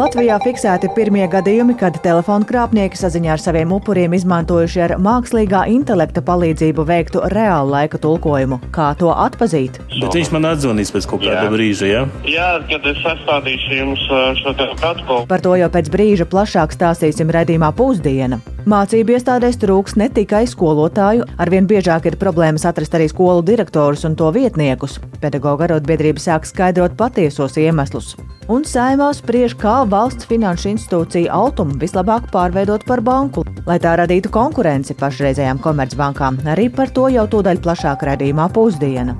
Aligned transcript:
Latvijā 0.00 0.38
fiksēti 0.40 0.88
pirmie 0.96 1.26
gadījumi, 1.28 1.74
kad 1.76 1.98
telefonu 2.00 2.46
krāpnieki 2.48 2.96
saziņā 2.96 3.34
ar 3.34 3.42
saviem 3.42 3.74
upuriem 3.76 4.14
izmantojuši 4.16 4.80
ar 4.86 4.94
mākslīgā 5.04 5.66
intelekta 5.74 6.22
palīdzību 6.24 6.86
veiktu 6.88 7.20
reāla 7.34 7.68
laika 7.74 8.00
tulkojumu. 8.00 8.62
Kā 8.72 8.94
to 8.96 9.10
atpazīt? 9.12 9.76
Bet 9.90 10.16
viņš 10.16 10.30
man 10.32 10.48
atzvanīs 10.54 10.94
pēc 10.94 11.08
kaut 11.10 11.26
kāda 11.26 11.50
brīža, 11.52 11.90
jā? 11.90 12.06
Jā, 12.24 12.48
kad 12.70 12.88
es 12.88 13.02
sastādīšu 13.04 13.76
jums 13.76 14.06
uh, 14.08 14.30
šo 14.40 14.54
te 14.56 14.70
protokolu. 14.80 15.28
Par 15.28 15.44
to 15.44 15.52
jau 15.60 15.68
pēc 15.76 15.92
brīža 15.92 16.28
plašāk 16.32 16.72
stāstīsim 16.78 17.36
redzījumā 17.36 17.68
pusdiena. 17.76 18.40
Mācību 18.68 19.14
iestādēs 19.16 19.56
trūks 19.60 19.94
ne 19.96 20.10
tikai 20.12 20.42
skolotāju, 20.48 21.24
arvien 21.40 21.64
biežāk 21.68 22.10
ir 22.10 22.16
problēmas 22.20 22.66
atrast 22.68 22.92
arī 22.96 23.06
skolu 23.08 23.40
direktorus 23.46 24.04
un 24.04 24.16
to 24.18 24.28
vietniekus. 24.34 24.98
Pedagoģa 25.22 25.70
arotbiedrība 25.70 26.20
sāk 26.20 26.48
skaidrot 26.48 26.96
patiesos 26.98 27.56
iemeslus. 27.56 28.16
Un 28.52 28.66
saimā 28.68 29.08
spriež, 29.16 29.54
kā 29.56 29.80
valsts 29.88 30.28
finanšu 30.28 30.74
institūcija 30.74 31.32
Altumu 31.32 31.78
vislabāk 31.80 32.28
pārveidot 32.34 32.84
par 32.84 33.00
banku, 33.00 33.46
lai 33.66 33.78
tā 33.80 33.96
radītu 34.00 34.32
konkurenci 34.34 34.98
pašreizējām 35.00 35.62
komercbankām. 35.64 36.42
Arī 36.50 36.68
par 36.68 36.92
to 36.92 37.08
jau 37.08 37.28
tūdaļ 37.30 37.62
plašāk 37.64 38.04
redzījumā 38.10 38.50
pusdiena. 38.52 39.16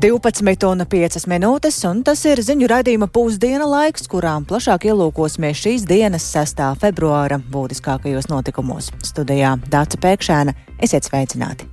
12,5 0.00 1.26
minūtes, 1.28 1.76
un 1.84 1.98
tas 2.00 2.22
ir 2.24 2.40
ziņu 2.40 2.70
raidījuma 2.70 3.10
pusdiena 3.12 3.66
laiks, 3.68 4.06
kurām 4.08 4.46
plašāk 4.48 4.86
ielūkosimies 4.88 5.60
šīs 5.60 5.84
dienas 5.84 6.24
6. 6.32 6.62
februāra 6.80 7.36
būtiskākajos 7.52 8.30
notikumos. 8.32 8.88
Studijā 9.04 9.58
Dāca 9.68 10.00
Pēkšēna, 10.00 10.56
esiet 10.80 11.04
sveicināti! 11.04 11.68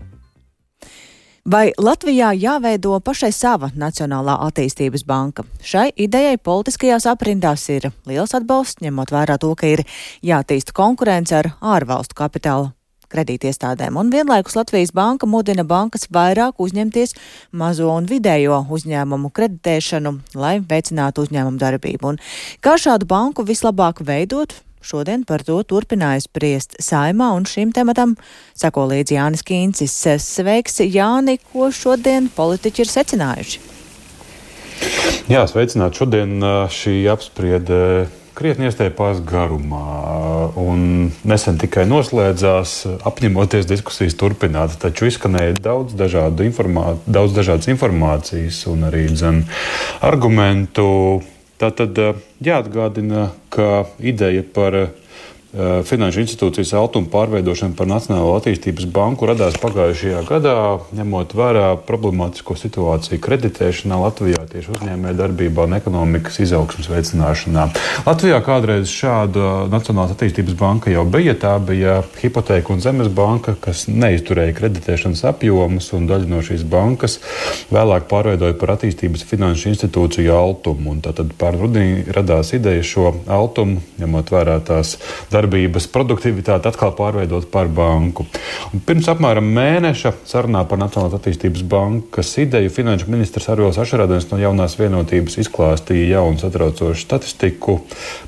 Vai 1.47 1.71
Latvijā 1.79 2.33
jāveido 2.35 2.99
pašai 2.99 3.31
sava 3.31 3.71
Nacionālā 3.71 4.35
attīstības 4.49 5.07
banka? 5.07 5.47
Šai 5.63 5.93
idejai 5.95 6.35
politiskajās 6.35 7.07
aprindās 7.07 7.63
ir 7.71 7.93
liels 8.11 8.35
atbalsts, 8.35 8.83
ņemot 8.83 9.15
vērā 9.15 9.39
to, 9.39 9.55
ka 9.55 9.71
ir 9.71 9.87
jātīsta 10.19 10.75
konkurence 10.75 11.39
ar 11.39 11.55
ārvalstu 11.63 12.19
kapitālu 12.19 12.73
kredītiestādēm, 13.13 13.97
un 13.99 14.11
vienlaikus 14.13 14.57
Latvijas 14.57 14.93
banka 14.95 15.29
mudina 15.29 15.63
bankas 15.67 16.07
vairāk 16.13 16.61
uzņemties 16.63 17.15
mazo 17.51 17.89
un 17.93 18.07
vidējo 18.09 18.63
uzņēmumu 18.73 19.31
kreditēšanu, 19.35 20.13
lai 20.35 20.57
veicinātu 20.59 21.27
uzņēmumu 21.27 21.61
darbību. 21.61 22.13
Un 22.13 22.21
kā 22.63 22.77
šādu 22.81 23.09
banku 23.09 23.47
vislabāk 23.47 24.03
veidot? 24.05 24.59
Šodien 24.87 25.25
par 25.27 25.41
to 25.43 25.57
turpināja 25.67 26.21
spriest 26.23 26.77
saimā, 26.79 27.33
un 27.35 27.47
šim 27.49 27.73
tematam 27.75 28.13
sako 28.55 28.85
līdzi 28.93 29.17
Jānis 29.17 29.43
Kīncis. 29.43 29.95
Sveiks, 30.23 30.79
Jāni, 30.85 31.39
ko 31.51 31.67
šodien 31.73 32.29
politiķi 32.31 32.85
ir 32.85 32.91
secinājuši? 32.93 33.65
Jā, 35.27 35.41
sveicināt. 35.49 35.97
Šodien 35.97 36.37
šī 36.71 37.01
apspriede 37.11 38.07
krietni 38.37 38.69
iestiepās 38.69 39.21
garumā. 39.25 40.51
Un 40.61 41.09
nesen 41.27 41.57
tikai 41.61 41.87
noslēdzās, 41.89 42.75
apņemoties 43.09 43.67
diskusijas 43.69 44.17
turpināt, 44.19 44.77
taču 44.81 45.09
izskanēja 45.09 45.57
daudz, 45.61 45.97
dažādu 45.97 46.45
informā 46.47 46.97
daudz 47.07 47.35
dažādas 47.37 47.71
informācijas 47.73 48.61
un 48.71 48.87
arī 48.91 49.07
dzen, 49.13 49.43
argumentu. 50.05 50.87
Tā 51.57 51.71
tad 51.73 51.97
jāatgādina, 52.45 53.31
ka 53.49 53.87
ideja 53.97 54.45
par 54.53 54.77
Eh, 54.77 55.06
finanšu 55.87 56.21
institūcijas 56.21 56.73
altuma 56.77 57.09
pārveidošana 57.11 57.73
par 57.77 57.87
Nacionālo 57.89 58.35
attīstības 58.37 58.85
banku 58.93 59.25
radās 59.29 59.57
pagājušajā 59.61 60.21
gadā, 60.27 60.55
ņemot 60.97 61.33
vērā 61.37 61.69
problemātisko 61.87 62.53
situāciju 62.59 63.19
kreditēšanā 63.23 63.97
Latvijā, 64.03 64.43
tieši 64.51 64.75
uzņēmē 64.75 65.15
darbībā 65.17 65.65
un 65.65 65.77
ekonomikas 65.79 66.37
izaugsmas 66.45 66.89
veicināšanā. 66.91 67.67
Latvijā 68.05 68.37
kādreiz 68.45 68.91
šāda 68.91 69.65
Nacionālās 69.71 70.13
attīstības 70.13 70.57
banka 70.59 70.93
jau 70.93 71.05
bija. 71.09 71.33
Tā 71.37 71.55
bija 71.63 71.99
hipoteka 72.21 72.73
un 72.73 72.83
zemes 72.83 73.09
banka, 73.13 73.55
kas 73.61 73.87
neizturēja 73.89 74.55
kreditēšanas 74.57 75.25
apjomus, 75.31 75.89
un 75.97 76.07
daļa 76.09 76.31
no 76.31 76.43
šīs 76.45 76.67
bankas 76.69 77.19
vēlāk 77.73 78.07
pārveidoja 78.11 78.57
par 78.61 78.75
attīstības 78.77 79.25
finanšu 79.27 79.73
institūciju 79.73 80.37
altumu. 80.37 80.95
Tad 81.01 81.33
pār 81.39 81.57
rudenī 81.57 82.05
radās 82.13 82.53
ideja 82.57 82.85
šo 82.85 83.11
altumu, 83.25 83.81
ņemot 83.97 84.33
vērā 84.33 84.59
tās 84.67 84.95
darbības 85.33 85.46
darbības 85.47 85.87
produktivitāti 85.93 86.67
atkal 86.67 86.91
pārveidot 86.97 87.47
par 87.51 87.69
banku. 87.71 88.25
Un 88.73 88.81
pirms 88.83 89.07
apmēram 89.11 89.47
mēneša 89.55 90.13
sarunā 90.27 90.63
par 90.67 90.79
Nacionālās 90.81 91.15
attīstības 91.17 91.63
bankas 91.67 92.33
ideju 92.41 92.71
finanšu 92.73 93.07
ministrs 93.11 93.47
Arvils 93.51 93.79
Ašarādens 93.79 94.27
no 94.31 94.39
jaunās 94.41 94.77
vienotības 94.79 95.39
izklāstīja 95.43 96.17
jaunu 96.17 96.41
satraucošu 96.41 96.99
statistiku 97.01 97.79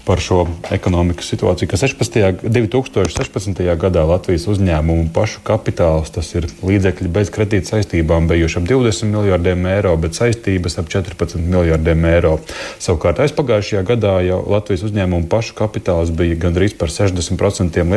par 0.08 0.22
šo 0.24 0.46
ekonomikas 0.72 1.30
situāciju, 1.34 1.70
ka 1.70 1.80
16. 1.80 2.48
2016. 2.48 3.62
gadā 3.80 4.06
Latvijas 4.08 4.48
uzņēmumu 4.50 5.10
pašu 5.14 5.44
kapitāls, 5.46 6.14
tas 6.16 6.32
ir 6.38 6.48
līdzekļi 6.64 7.12
bez 7.14 7.32
kredīta 7.34 7.76
saistībām, 7.76 8.30
bijuši 8.32 8.62
ap 8.62 8.70
20 8.72 9.12
miljardiem 9.12 9.68
eiro, 9.74 9.96
bet 10.00 10.18
saistības 10.18 10.80
ap 10.82 10.90
14 10.92 11.44
miljardiem 11.44 12.08
eiro. 12.10 12.38
Savukārt 12.80 13.22
aizpagājušajā 13.26 13.84
gadā 13.92 14.16
jau 14.26 14.40
Latvijas 14.50 14.88
uzņēmumu 14.88 15.30
pašu 15.32 15.58
kapitāls 15.60 16.14
bija 16.16 16.40
gandrīz 16.40 16.76
par 16.80 16.94
60% 16.94 17.09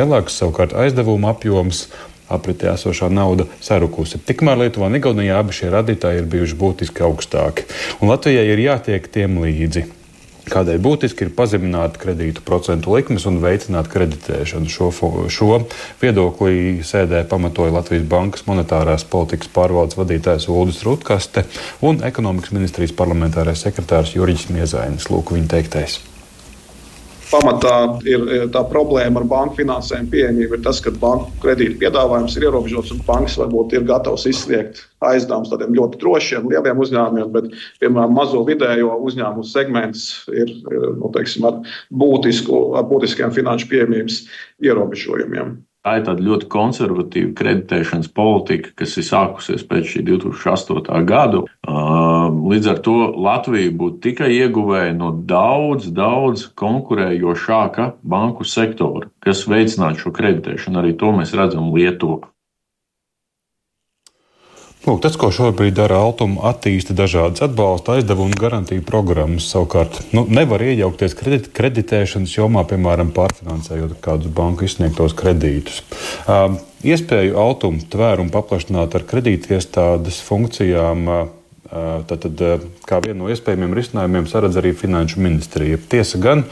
lielāks, 0.01 0.39
savukārt 0.41 0.75
aizdevuma 0.75 1.33
apjoms 1.35 1.87
apritē 2.33 2.73
esošā 2.73 3.11
nauda 3.13 3.47
sarukusi. 3.61 4.21
Tikmēr 4.27 4.65
Lietuvā 4.65 4.89
un 4.89 4.99
Igaunijā 4.99 5.41
abi 5.43 5.57
šie 5.57 5.73
radītāji 5.73 6.23
ir 6.23 6.31
bijuši 6.33 6.61
būtiski 6.61 7.05
augstāki, 7.07 7.67
un 8.01 8.13
Latvijai 8.13 8.47
ir 8.53 8.63
jātiek 8.69 9.11
tiem 9.13 9.43
līdzi. 9.43 9.89
Kādēļ 10.43 10.81
būtiski 10.83 11.23
ir 11.23 11.31
pazemināt 11.37 12.01
kredītu 12.03 12.43
procentu 12.43 12.97
likmes 12.97 13.29
un 13.31 13.39
veicināt 13.45 13.87
kreditēšanu. 13.93 14.67
Šo, 14.73 14.91
šo 15.31 15.61
viedoklī 16.03 16.83
sēdē 16.83 17.23
pamatoja 17.31 17.77
Latvijas 17.79 18.09
Bankas 18.11 18.47
monetārās 18.51 19.07
politikas 19.09 19.53
pārvaldes 19.55 20.01
vadītājs 20.01 20.51
Ulris 20.51 20.83
Rutkaste 20.83 21.47
un 21.87 22.03
ekonomikas 22.03 22.57
ministrijas 22.59 22.97
parlamentārais 22.99 23.63
sekretārs 23.63 24.17
Jurijs 24.19 24.51
Miezainis. 24.51 25.13
Lūk, 25.15 25.31
viņa 25.37 25.55
teiktais 25.55 26.01
pamatā 27.33 27.77
ir 28.09 28.27
tā 28.55 28.63
problēma 28.69 29.23
ar 29.23 29.27
banku 29.29 29.59
finansējumu 29.63 30.13
pieejamību. 30.13 30.59
Ir 30.59 30.65
tas, 30.67 30.81
ka 30.85 30.93
banku 31.03 31.33
kredītu 31.43 31.81
piedāvājums 31.81 32.37
ir 32.37 32.47
ierobežots 32.49 32.93
un 32.95 33.03
bankas 33.09 33.39
varbūt 33.41 33.75
ir 33.77 33.89
gatavas 33.89 34.27
izsniegt 34.31 34.85
aizdevumus 35.03 35.51
tādiem 35.51 35.75
ļoti 35.79 35.99
drošiem, 36.03 36.47
lieliem 36.53 36.85
uzņēmumiem, 36.85 37.33
bet, 37.35 37.51
piemēram, 37.83 38.15
mazo 38.15 38.45
vidējo 38.47 38.95
uzņēmumu 39.09 39.49
segments 39.49 40.07
ir 40.31 40.53
nu, 40.69 41.11
teiksim, 41.17 41.49
ar, 41.49 41.61
būtisku, 41.91 42.63
ar 42.79 42.87
būtiskiem 42.91 43.35
finanšu 43.35 43.71
pieejamības 43.73 44.23
ierobežojumiem. 44.63 45.57
Tā 45.83 45.97
ir 45.99 46.05
tāda 46.07 46.23
ļoti 46.23 46.47
konservatīva 46.47 47.33
kreditēšanas 47.41 48.11
politika, 48.15 48.71
kas 48.79 48.93
ir 49.01 49.07
sākusies 49.09 49.65
pēc 49.67 49.89
šī 49.91 50.05
2008. 50.13 51.01
gada. 51.09 51.41
Līdz 52.53 52.69
ar 52.71 52.79
to 52.87 52.95
Latvija 53.19 53.73
būtu 53.81 53.99
tikai 54.07 54.31
ieguvēja 54.37 54.95
no 54.95 55.11
daudz, 55.27 55.89
daudz 55.91 56.47
konkurējošāka 56.63 57.89
banku 58.15 58.47
sektora, 58.47 59.11
kas 59.27 59.43
veicinātu 59.51 60.05
šo 60.05 60.15
kreditēšanu. 60.15 60.79
Arī 60.85 60.95
to 61.03 61.11
mēs 61.19 61.35
redzam 61.35 61.75
Lietuvā. 61.75 62.32
Lūk, 64.83 64.99
tas, 64.99 65.15
ko 65.15 65.29
šobrīd 65.31 65.77
dara 65.79 66.01
Altuma, 66.03 66.49
attīsta 66.51 66.95
dažādas 66.99 67.45
atbalsta, 67.47 67.95
aizdevumu 68.01 68.35
garantiju 68.35 68.83
programmas. 68.83 69.47
Savukārt, 69.53 70.01
nu, 70.11 70.25
nevar 70.27 70.65
iejaukties 70.67 71.15
kredit, 71.15 71.47
kreditēšanas 71.55 72.33
jomā, 72.35 72.65
piemēram, 72.67 73.13
pārfinansējot 73.15 74.01
kādus 74.03 74.33
banku 74.35 74.67
izsniegtos 74.67 75.15
kredītus. 75.15 75.85
Um, 76.27 76.59
iespēju 76.83 77.39
Altuma 77.39 77.87
tvērumu 77.95 78.35
paplašināt 78.35 78.99
ar 78.99 79.07
kredītiestādes 79.13 80.19
funkcijām. 80.27 81.07
Uh, 81.07 81.31
Tātad, 81.73 82.37
kā 82.85 82.99
vienu 83.01 83.23
no 83.23 83.29
iespējamiem 83.33 83.73
risinājumiem, 83.73 84.27
saredz 84.29 84.59
arī 84.61 84.75
Finanšu 84.77 85.23
ministrija. 85.25 85.79
Tiesa 85.89 86.19
gan 86.21 86.43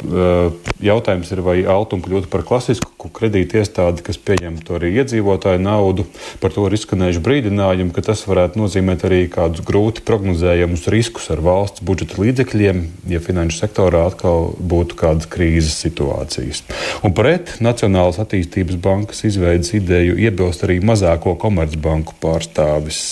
Jautājums 0.00 1.28
ir, 1.34 1.42
vai 1.44 1.56
Altuma 1.68 2.04
kļūtu 2.06 2.30
par 2.32 2.44
klasisku 2.48 3.10
kredītu 3.12 3.58
iestādi, 3.60 4.04
kas 4.04 4.16
pieņemtu 4.20 4.76
arī 4.78 4.92
iedzīvotāju 5.00 5.60
naudu. 5.60 6.06
Par 6.40 6.54
to 6.54 6.64
ir 6.68 6.76
izskanējuši 6.76 7.22
brīdinājumi, 7.24 7.92
ka 7.96 8.04
tas 8.08 8.22
varētu 8.28 8.60
nozīmēt 8.62 9.04
arī 9.08 9.20
kādus 9.32 9.64
grūti 9.66 10.04
prognozējamus 10.08 10.86
riskus 10.92 11.28
ar 11.34 11.42
valsts 11.44 11.84
budžeta 11.84 12.20
līdzekļiem, 12.22 12.82
ja 13.12 13.20
finanšu 13.24 13.60
sektorā 13.60 14.06
atkal 14.08 14.50
būtu 14.56 14.96
kādas 15.00 15.28
krīzes 15.30 15.76
situācijas. 15.84 16.64
Un 17.04 17.16
pret 17.16 17.58
Nacionālās 17.60 18.20
attīstības 18.22 18.80
bankas 18.80 19.24
izveidas 19.28 19.74
ideju 19.76 20.16
iebilst 20.16 20.64
arī 20.64 20.80
mazāko 20.84 21.36
komercbanku 21.40 22.16
pārstāvis, 22.24 23.02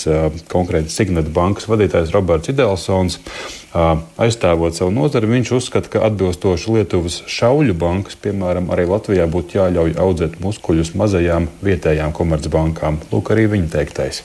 konkrēti 0.49 0.93
Signet 0.95 1.29
bankas 1.37 1.69
vadītājs 1.69 2.15
Roberts 2.17 2.53
Idelsons 2.53 3.21
aizstāvot 3.75 4.77
savu 4.77 4.93
nozari, 4.95 5.29
viņš 5.29 5.53
uzskata, 5.59 5.91
ka 5.93 6.07
atbilstoši 6.09 6.73
Lietuvas 6.79 7.21
šauļu 7.29 7.77
bankas, 7.77 8.17
piemēram, 8.17 8.71
arī 8.73 8.89
Latvijā 8.89 9.29
būtu 9.29 9.61
jāļauj 9.61 9.95
audzēt 10.01 10.41
muskuļus 10.41 10.95
mazajām 10.97 11.51
vietējām 11.65 12.15
komercbankām. 12.17 13.03
Lūk, 13.13 13.33
arī 13.35 13.47
viņa 13.53 13.73
teiktais. 13.77 14.25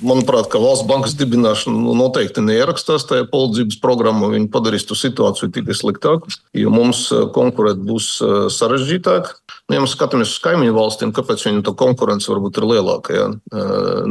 manuprāt, 0.00 0.48
ka 0.48 0.58
valsts 0.58 0.86
bankas 0.88 1.12
dibināšana 1.12 1.92
noteikti 1.92 2.40
neierakstās 2.40 3.04
tajā 3.04 3.26
palīdzības 3.28 3.80
programmā. 3.84 4.30
Viņi 4.32 4.48
padarīs 4.48 4.86
to 4.88 4.96
situāciju 4.96 5.52
tikai 5.52 5.76
sliktāku, 5.76 6.32
jo 6.56 6.72
mums 6.72 7.10
konkurēt 7.36 7.82
būs 7.84 8.16
sarežģītāk. 8.56 9.34
Nu, 9.70 9.76
ja 9.76 9.84
mēs 9.84 9.92
skatāmies 9.94 10.32
uz 10.32 10.40
kaimiņu 10.42 10.72
valstīm, 10.74 11.12
kāpēc 11.14 11.44
viņiem 11.46 11.60
tā 11.62 11.70
konkurence 11.78 12.26
varbūt 12.26 12.56
ir 12.58 12.64
lielāka? 12.66 13.14
Ja? 13.14 13.26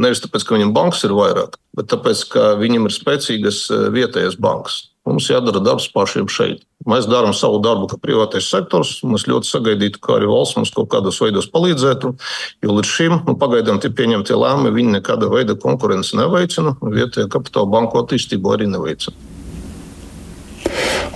Nevis 0.00 0.22
tāpēc, 0.24 0.46
ka 0.48 0.54
viņiem 0.56 0.70
bankas 0.72 1.04
ir 1.04 1.12
vairāk, 1.12 1.58
bet 1.76 1.90
tāpēc, 1.92 2.22
ka 2.32 2.44
viņiem 2.56 2.88
ir 2.88 2.94
spēcīgas 2.94 3.66
vietējas 3.92 4.38
bankas. 4.40 4.86
Mums 5.04 5.28
jādara 5.28 5.60
darbs 5.60 5.90
pašiem 5.92 6.30
šeit. 6.32 6.62
Mēs 6.88 7.08
darām 7.10 7.34
savu 7.36 7.58
darbu, 7.60 7.90
kā 7.90 7.98
privātais 8.00 8.48
sektors. 8.48 8.94
Mēs 9.04 9.26
ļoti 9.28 9.48
sagaidītu, 9.50 10.00
ka 10.00 10.16
arī 10.16 10.30
valsts 10.30 10.56
mums 10.56 10.72
kaut 10.72 10.88
kādos 10.94 11.20
veidos 11.20 11.48
palīdzētu. 11.52 12.14
Jo 12.64 12.76
līdz 12.78 12.92
šim 12.94 13.18
nu, 13.26 13.36
pagaidām 13.40 13.82
tie 13.84 13.92
pieņemtie 13.92 14.36
lēmumi, 14.40 14.72
viņi 14.78 14.96
nekāda 14.96 15.28
veida 15.32 15.58
konkurenci 15.60 16.16
neveicina. 16.20 16.76
Vietējā 16.80 17.28
kapitāla 17.36 17.68
banku 17.76 18.00
attīstību 18.00 18.56
arī 18.56 18.70
neveicina. 18.72 19.39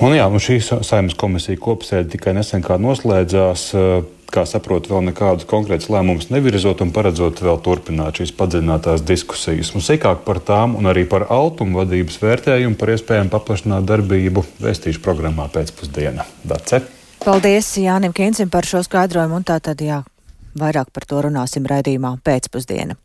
Un 0.02 0.16
jā, 0.16 0.26
un 0.26 0.42
šī 0.42 0.58
saimnes 0.62 1.14
komisija 1.18 1.60
kopsēde 1.60 2.16
tikai 2.16 2.34
nesen 2.36 2.64
noslēdzās 2.64 3.70
kā 4.34 4.42
saprotu, 4.48 4.90
vēl 4.90 5.04
nekādus 5.10 5.46
konkrētus 5.48 5.90
lēmumus 5.92 6.30
nevirzot 6.34 6.82
un 6.82 6.90
paredzot 6.94 7.42
vēl 7.44 7.60
turpināt 7.62 8.18
šīs 8.18 8.34
padziļinātās 8.38 9.04
diskusijas. 9.06 9.70
Un 9.76 9.84
sīkāk 9.84 10.24
par 10.26 10.40
tām 10.42 10.74
un 10.78 10.90
arī 10.90 11.04
par 11.10 11.28
autumu 11.32 11.82
vadības 11.82 12.18
vērtējumu 12.22 12.78
par 12.80 12.94
iespējamu 12.96 13.30
paplašināt 13.34 13.86
darbību 13.88 14.44
vēstīšu 14.64 15.02
programmā 15.04 15.46
pēcpusdienā. 15.54 16.26
Dace. 16.50 16.82
Paldies 17.24 17.70
Jānim 17.80 18.12
Kīncim 18.16 18.50
par 18.52 18.66
šo 18.68 18.82
skaidrojumu 18.84 19.38
un 19.38 19.46
tā 19.46 19.60
tad 19.62 19.80
jā, 19.84 20.02
vairāk 20.58 20.90
par 20.92 21.06
to 21.08 21.22
runāsim 21.28 21.66
raidījumā 21.70 22.16
pēcpusdienā. 22.26 22.98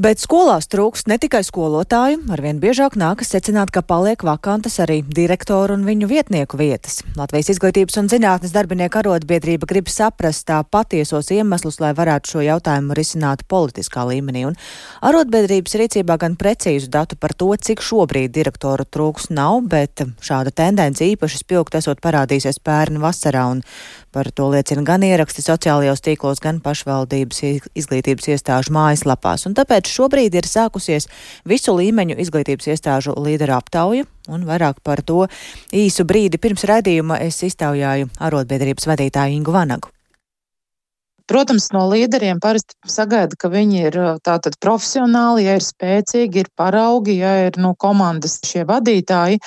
Bet 0.00 0.16
skolās 0.16 0.64
trūkst 0.72 1.10
ne 1.10 1.18
tikai 1.20 1.42
skolotāju, 1.44 2.22
arvien 2.32 2.56
biežāk 2.56 2.94
nākas 2.96 3.34
secināt, 3.34 3.68
ka 3.68 3.82
paliek 3.84 4.22
vakantas 4.24 4.78
arī 4.80 5.02
direktoru 5.04 5.74
un 5.76 5.82
viņu 5.84 6.08
vietnieku 6.08 6.56
vietas. 6.56 7.02
Latvijas 7.20 7.50
izglītības 7.52 8.00
un 8.00 8.08
zinātnes 8.08 8.54
darbinieku 8.54 8.96
arotbiedrība 9.02 9.68
grib 9.68 9.92
saprast 9.92 10.46
tā 10.48 10.62
patiesos 10.64 11.28
iemeslus, 11.36 11.82
lai 11.84 11.92
varētu 11.98 12.32
šo 12.32 12.46
jautājumu 12.46 12.96
risināt 12.96 13.44
politiskā 13.44 14.06
līmenī. 14.08 14.46
Un 14.48 14.56
arotbiedrības 15.04 15.76
rīcībā 15.82 16.16
gan 16.24 16.40
precīzu 16.40 16.88
datu 16.88 17.20
par 17.20 17.36
to, 17.36 17.52
cik 17.52 17.84
šobrīd 17.84 18.32
direktoru 18.32 18.88
trūks 18.88 19.28
nav, 19.28 19.60
bet 19.68 20.00
šāda 20.24 20.48
tendence 20.48 21.04
īpaši 21.04 21.44
spilgt 21.44 21.76
esot 21.76 22.00
parādīsies 22.00 22.64
pērn 22.64 23.02
vasarā. 23.04 23.50
Un 23.52 23.60
Par 24.10 24.30
to 24.34 24.48
liecina 24.50 24.82
gan 24.86 25.04
ieraksti 25.06 25.44
sociālajos 25.44 26.02
tīklos, 26.02 26.40
gan 26.42 26.58
pašvaldības 26.64 27.44
izglītības 27.78 28.32
iestāžu 28.34 28.74
mājaslapās. 28.74 29.46
Un 29.46 29.54
tāpēc 29.58 29.90
šobrīd 29.90 30.34
ir 30.34 30.48
sākusies 30.50 31.06
visu 31.46 31.76
līmeņu 31.76 32.18
izglītības 32.24 32.72
iestāžu 32.74 33.14
līderu 33.14 33.54
aptauja. 33.60 34.08
Un 34.30 34.44
vairāk 34.48 34.82
par 34.82 35.04
to 35.06 35.24
īsu 35.74 36.06
brīdi 36.06 36.42
pirms 36.42 36.66
raidījuma 36.66 37.22
es 37.22 37.38
iztaujāju 37.46 38.10
arotbiedrības 38.18 38.90
vadītāju 38.90 39.40
Ingu 39.40 39.54
Vanagu. 39.54 39.94
Protams, 41.30 41.68
no 41.70 41.84
līderiem 41.86 42.40
parasti 42.42 42.74
sagaida, 42.90 43.36
ka 43.38 43.46
viņi 43.52 43.76
ir 43.84 43.96
tātad 44.26 44.56
profesionāli, 44.58 45.44
ja 45.46 45.52
ir 45.60 45.62
spēcīgi, 45.62 46.42
ir 46.42 46.48
paraugi, 46.58 47.20
ja 47.20 47.44
ir 47.44 47.58
nu, 47.62 47.70
komandas 47.78 48.40
šie 48.42 48.64
vadītāji, 48.66 49.38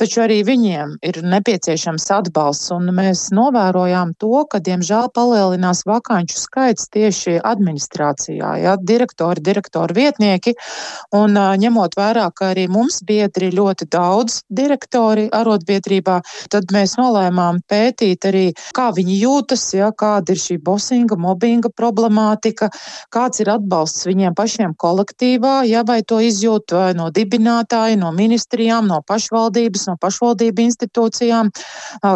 taču 0.00 0.24
arī 0.24 0.40
viņiem 0.42 0.96
ir 1.06 1.20
nepieciešams 1.22 2.08
atbalsts. 2.16 2.72
Un 2.74 2.90
mēs 2.96 3.28
novērojām 3.30 4.16
to, 4.18 4.40
ka, 4.50 4.58
diemžēl, 4.58 5.12
palielinās 5.14 5.84
vakanču 5.86 6.40
skaits 6.40 6.90
tieši 6.96 7.36
administrācijā, 7.38 8.56
ja, 8.64 8.74
direktori, 8.74 9.38
direktori 9.38 9.94
vietnieki. 9.94 10.56
Un 11.14 11.38
ņemot 11.38 11.94
vērā, 12.00 12.26
ka 12.34 12.50
arī 12.50 12.66
mums 12.66 12.98
biedri 13.06 13.52
ļoti 13.54 13.86
daudz 13.94 14.40
direktori 14.50 15.28
arotbiedrībā, 15.30 16.18
tad 16.50 16.74
mēs 16.74 16.98
nolēmām 16.98 17.62
pētīt 17.70 18.26
arī, 18.26 18.44
kā 18.74 18.90
viņi 18.98 19.22
jūtas, 19.22 19.70
ja, 19.78 19.94
kāda 19.94 20.34
ir 20.34 20.42
šī 20.42 20.58
bosinga 20.66 21.22
mobbinga 21.28 21.70
problemātika, 21.76 22.70
kāds 23.14 23.42
ir 23.44 23.52
atbalsts 23.52 24.08
viņiem 24.08 24.36
pašiem 24.38 24.74
kolektīvā, 24.80 25.62
ja 25.68 25.84
vai 25.86 26.00
to 26.02 26.20
izjūt 26.24 26.74
vai 26.76 26.92
no 26.98 27.08
dibinātāja, 27.14 27.98
no 28.00 28.12
ministrijām, 28.16 28.88
no 28.90 29.00
pašvaldības, 29.06 29.88
no 29.90 29.96
pašvaldību 30.00 30.64
institūcijām, 30.66 31.52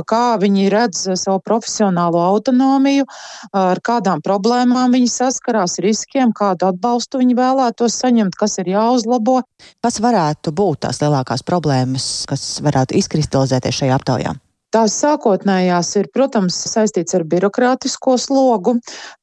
kā 0.08 0.24
viņi 0.42 0.68
redz 0.72 1.04
savu 1.20 1.40
profesionālo 1.44 2.22
autonomiju, 2.24 3.08
ar 3.56 3.80
kādām 3.84 4.22
problēmām 4.24 4.96
viņi 4.96 5.10
saskarās, 5.12 5.78
riskiem, 5.84 6.34
kādu 6.36 6.70
atbalstu 6.70 7.22
viņi 7.22 7.38
vēlētos 7.38 7.98
saņemt, 8.02 8.38
kas 8.38 8.58
ir 8.62 8.72
jāuzlabo. 8.74 9.40
Kas 9.82 10.00
varētu 10.02 10.54
būt 10.56 10.84
tās 10.86 11.02
lielākās 11.02 11.44
problēmas, 11.46 12.08
kas 12.30 12.56
varētu 12.64 12.98
izkristalizēties 13.02 13.82
šajā 13.82 14.00
aptaujā? 14.00 14.38
Tās 14.72 14.94
sākotnējās 15.02 15.90
ir, 16.00 16.06
protams, 16.14 16.56
saistīts 16.70 17.12
ar 17.18 17.26
birokrātisko 17.28 18.14
slogu, 18.20 18.78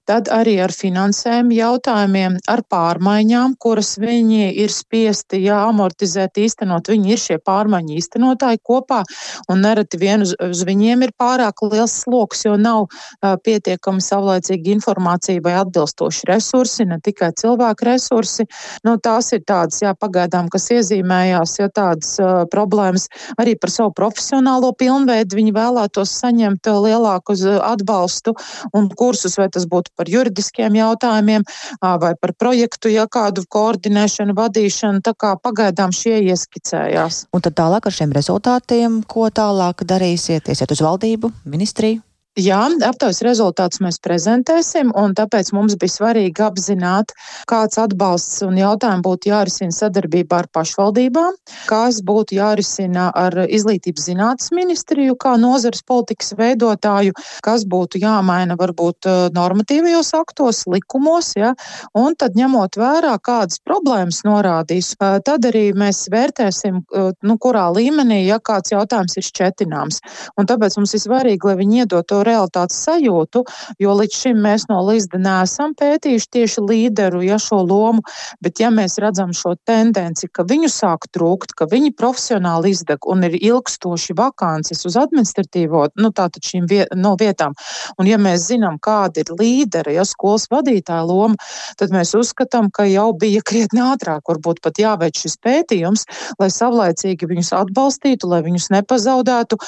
tad 0.10 0.30
arī 0.34 0.56
ar 0.64 0.74
finansējumu 0.74 1.54
jautājumiem, 1.54 2.40
ar 2.50 2.64
pārmaiņām, 2.72 3.56
kuras 3.62 3.94
viņi 4.02 4.50
ir 4.64 4.74
spiesti 4.74 5.42
jā, 5.44 5.60
amortizēt, 5.70 6.40
īstenot. 6.42 6.90
Viņi 6.90 7.14
ir 7.14 7.22
šie 7.22 7.38
pārmaiņu 7.46 7.98
īstenotāji 8.00 8.62
kopā, 8.66 9.04
un 9.52 9.62
nereti 9.66 10.00
vien 10.02 10.26
uz, 10.26 10.34
uz 10.42 10.64
viņiem 10.66 11.06
ir 11.06 11.14
pārāk 11.20 11.62
liels 11.68 12.00
sloks, 12.04 12.46
jo 12.48 12.56
nav 12.58 12.88
uh, 12.88 13.36
pietiekami 13.46 14.02
savlaicīga 14.02 14.74
informācija 14.74 15.44
vai 15.46 15.56
atbilstoši 15.60 16.32
resursi, 16.32 16.88
ne 16.90 16.98
tikai 17.06 17.30
cilvēku 17.38 17.90
resursi. 17.92 18.48
Nu, 18.88 18.98
tās 18.98 19.30
ir 19.38 19.46
tādas, 19.46 19.84
jā, 19.84 19.94
pagaidām, 19.94 20.50
kas 20.50 20.70
iezīmējās, 20.74 21.60
ja 21.62 21.70
tādas 21.70 22.16
uh, 22.24 22.48
problēmas 22.50 23.10
arī 23.38 23.54
par 23.60 23.74
savu 23.74 23.94
profesionālo 23.98 24.74
pilnveidu 24.80 25.38
viņi 25.38 25.54
vēlētos 25.54 26.18
saņemt 26.24 26.72
lielāku 26.82 27.38
atbalstu 27.62 28.34
un 28.74 28.90
kursus, 28.98 29.38
vai 29.38 29.50
tas 29.54 29.70
būtu 29.70 29.94
par 30.00 30.12
juridiskiem 30.12 30.80
jautājumiem 30.80 31.46
vai 31.84 32.14
par 32.16 32.36
projektu, 32.40 32.92
ja 32.94 33.06
kādu 33.12 33.46
koordinēšanu, 33.52 34.36
vadīšanu. 34.40 35.04
Tā 35.06 35.16
kā 35.20 35.36
pagaidām 35.44 35.94
šie 35.96 36.22
ieskicējās. 36.32 37.26
Un 37.36 37.46
tad 37.46 37.60
tālāk 37.60 37.90
ar 37.90 38.00
šiem 38.02 38.16
rezultātiem, 38.16 39.02
ko 39.10 39.28
tālāk 39.30 39.84
darīsiet? 39.88 40.48
Iesiet 40.50 40.76
uz 40.76 40.86
valdību, 40.86 41.34
ministriju? 41.50 42.04
Jā, 42.38 42.60
aptaujas 42.86 43.24
rezultātus 43.26 43.80
mēs 43.82 43.98
prezentēsim, 44.06 44.92
un 44.94 45.16
tāpēc 45.18 45.50
mums 45.56 45.74
bija 45.82 45.92
svarīgi 45.96 46.44
apzināt, 46.46 47.10
kāds 47.50 47.80
atbalsts 47.82 48.44
un 48.46 48.60
jautājumi 48.60 49.02
būtu 49.02 49.32
jārisina 49.32 49.74
sadarbībā 49.74 50.44
ar 50.44 50.48
pašvaldībām, 50.54 51.40
kas 51.68 51.98
būtu 52.06 52.38
jārisina 52.38 53.08
ar 53.18 53.34
izglītības 53.50 54.06
zinātnes 54.12 54.54
ministriju, 54.54 55.18
kā 55.20 55.34
nozares 55.42 55.82
politikas 55.82 56.36
veidotāju, 56.38 57.16
kas 57.44 57.66
būtu 57.66 58.04
jāmaina 58.04 58.60
varbūt 58.62 59.10
eh, 59.10 59.18
normatīvajos 59.34 60.14
aktos, 60.22 60.62
likumos, 60.70 61.34
ja, 61.36 61.56
un 61.98 62.14
tad 62.14 62.38
ņemot 62.38 62.78
vērā, 62.78 63.18
kādas 63.26 63.58
problēmas 63.66 64.22
norādīs, 64.30 64.94
eh, 65.02 65.18
tad 65.26 65.50
arī 65.50 65.72
mēs 65.74 66.06
vērtēsim, 66.14 66.78
eh, 66.86 67.12
nu, 67.26 67.40
kurā 67.42 67.68
līmenī, 67.74 68.22
ja 68.30 68.38
kāds 68.38 68.78
jautājums 68.78 69.18
ir 69.18 69.28
šķetināms. 69.28 70.00
Un 70.38 70.48
tāpēc 70.48 70.78
mums 70.78 70.94
ir 70.94 71.06
svarīgi, 71.10 71.50
lai 71.50 71.60
viņi 71.66 71.84
iedod 71.84 72.08
to 72.08 72.19
realitātes 72.28 72.80
sajūtu, 72.86 73.44
jo 73.80 73.96
līdz 74.00 74.20
šim 74.22 74.42
mēs 74.44 74.68
no 74.70 74.80
līdzda 74.88 75.20
neesam 75.22 75.76
pētījuši 75.80 76.30
tieši 76.36 76.64
līderu, 76.66 77.22
ja 77.26 77.40
šo 77.42 77.62
lomu, 77.66 78.04
bet 78.44 78.62
ja 78.62 78.72
mēs 78.74 79.00
redzam 79.02 79.34
šo 79.36 79.56
tendenci, 79.68 80.30
ka 80.32 80.46
viņu 80.48 80.70
sāk 80.72 81.10
trūkt, 81.14 81.56
ka 81.58 81.68
viņi 81.70 81.94
profesionāli 81.98 82.74
izdeg 82.76 83.08
un 83.10 83.26
ir 83.28 83.38
ilgstoši 83.40 84.16
vakances 84.18 84.86
uz 84.88 84.98
administratīvo, 85.00 85.86
nu 86.00 86.12
tātad 86.16 86.46
šīm 86.46 86.68
viet, 86.70 86.94
no 86.96 87.16
vietām, 87.20 87.56
un 88.00 88.10
ja 88.10 88.20
mēs 88.22 88.48
zinām, 88.50 88.80
kāda 88.82 89.24
ir 89.24 89.34
līdera, 89.40 89.94
ja 89.94 90.06
skolas 90.08 90.48
vadītāja 90.52 91.06
loma, 91.08 91.40
tad 91.80 91.94
mēs 91.96 92.14
uzskatām, 92.18 92.70
ka 92.74 92.88
jau 92.90 93.10
bija 93.18 93.44
krietni 93.46 93.82
ātrāk, 93.84 94.26
varbūt 94.30 94.62
pat 94.66 94.80
jāveic 94.82 95.20
šis 95.20 95.38
pētījums, 95.44 96.06
lai 96.40 96.50
savlaicīgi 96.54 97.30
viņus 97.30 97.54
atbalstītu, 97.60 98.30
lai 98.30 98.42
viņus 98.46 98.70
nepazaudētu, 98.76 99.60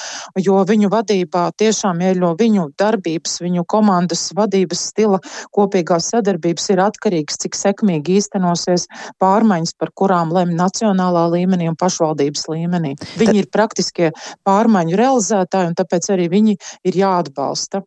jo 0.46 0.62
viņu 0.67 0.91
vadībā 0.91 1.48
tiešām 1.60 2.01
ieļo 2.08 2.34
viņu 2.41 2.67
darbības, 2.81 3.38
viņu 3.43 3.65
komandas 3.69 4.27
vadības 4.38 4.83
stila, 4.91 5.21
kopīgās 5.55 6.12
sadarbības 6.13 6.69
ir 6.74 6.83
atkarīgs, 6.83 7.39
cik 7.43 7.57
sekmīgi 7.57 8.19
īstenosies 8.19 8.88
pārmaiņas, 9.21 9.77
par 9.79 9.93
kurām 9.98 10.33
lemj 10.36 10.57
nacionālā 10.57 11.27
līmenī 11.36 11.69
un 11.71 11.79
pašvaldības 11.79 12.48
līmenī. 12.51 12.95
Viņi 13.21 13.43
ir 13.43 13.51
praktiskie 13.53 14.12
pārmaiņu 14.48 15.00
realizētāji, 15.00 15.71
un 15.71 15.79
tāpēc 15.79 16.12
arī 16.15 16.29
viņi 16.31 16.57
ir 16.88 17.01
jāatbalsta. 17.03 17.86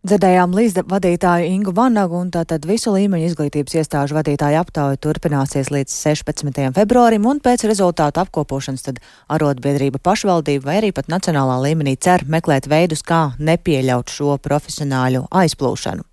Dzirdējām 0.00 0.54
līdz 0.56 0.78
vadītāju 0.88 1.48
Ingu 1.52 1.74
Vanagu, 1.76 2.16
un 2.16 2.30
tātad 2.32 2.64
visu 2.64 2.88
līmeņu 2.94 3.26
izglītības 3.28 3.74
iestāžu 3.82 4.16
vadītāju 4.16 4.56
aptauja 4.62 4.96
turpināsies 4.96 5.68
līdz 5.68 5.92
16. 5.92 6.70
februārim, 6.72 7.26
un 7.28 7.36
pēc 7.44 7.66
rezultātu 7.68 8.22
apkopošanas 8.22 8.86
tad 8.86 9.02
arotbiedrība 9.28 10.00
pašvaldība 10.00 10.70
vai 10.70 10.78
arī 10.78 10.94
pat 10.96 11.12
nacionālā 11.12 11.58
līmenī 11.66 11.98
cer 12.00 12.24
meklēt 12.24 12.70
veidus, 12.72 13.04
kā 13.04 13.34
nepieļaut 13.36 14.08
šo 14.08 14.38
profesionāļu 14.40 15.26
aizplūšanu. 15.42 16.08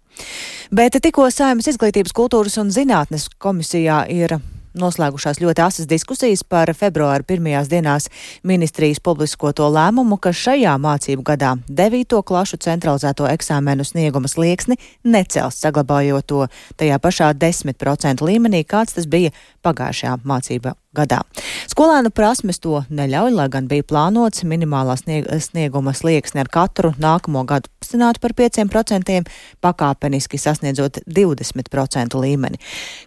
Bet 0.76 1.00
tikko 1.00 1.32
Saimas 1.32 1.72
izglītības 1.72 2.12
kultūras 2.12 2.60
un 2.60 2.76
zinātnes 2.76 3.30
komisijā 3.40 4.04
ir 4.12 4.36
noslēgušās 4.82 5.42
ļoti 5.44 5.64
asas 5.66 5.90
diskusijas 5.90 6.44
par 6.48 6.72
februāra 6.78 7.26
pirmajās 7.28 7.70
dienās 7.72 8.10
ministrijas 8.48 9.02
publiskoto 9.04 9.68
lēmumu, 9.74 10.20
ka 10.22 10.34
šajā 10.36 10.78
mācību 10.82 11.26
gadā 11.28 11.56
9. 11.68 12.22
klašu 12.28 12.62
centralizēto 12.64 13.28
eksāmenu 13.30 13.86
snieguma 13.88 14.32
slieksni 14.32 14.80
necels, 15.04 15.60
saglabājot 15.62 16.28
to 16.28 16.48
tajā 16.80 17.00
pašā 17.04 17.32
10% 17.38 18.26
līmenī, 18.26 18.64
kāds 18.66 18.98
tas 18.98 19.10
bija 19.10 19.36
pagājušajā 19.66 20.20
mācība 20.28 20.78
gadā. 20.98 21.22
Skolēnu 21.70 22.12
prasmes 22.16 22.62
to 22.64 22.82
neļauj, 22.90 23.34
lai 23.38 23.48
gan 23.54 23.70
bija 23.70 23.86
plānots 23.88 24.46
minimālā 24.48 24.98
snieg 25.00 25.30
snieguma 25.44 25.94
slieksni 25.98 26.42
ar 26.44 26.52
katru 26.52 26.94
nākamo 26.98 27.46
gadu 27.48 27.70
pasināt 27.82 28.20
par 28.24 28.34
5%, 28.38 29.18
pakāpeniski 29.64 30.40
sasniedzot 30.42 31.02
20% 31.08 32.20
līmeni. 32.20 32.62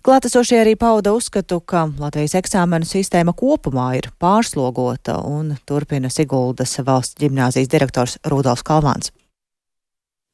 Klātesošie 0.06 0.60
arī 0.62 0.76
pauda 0.80 1.14
uzskatu, 1.16 1.60
ka 1.60 1.88
Latvijas 2.00 2.38
eksāmenu 2.40 2.88
sistēma 2.88 3.34
kopumā 3.36 3.92
ir 4.00 4.10
pārslogota 4.22 5.20
un 5.26 5.56
turpina 5.66 6.10
Siguldas 6.10 6.78
valsts 6.86 7.20
ģimnāzijas 7.20 7.72
direktors 7.72 8.18
Rudolfs 8.24 8.66
Kalvāns. 8.66 9.12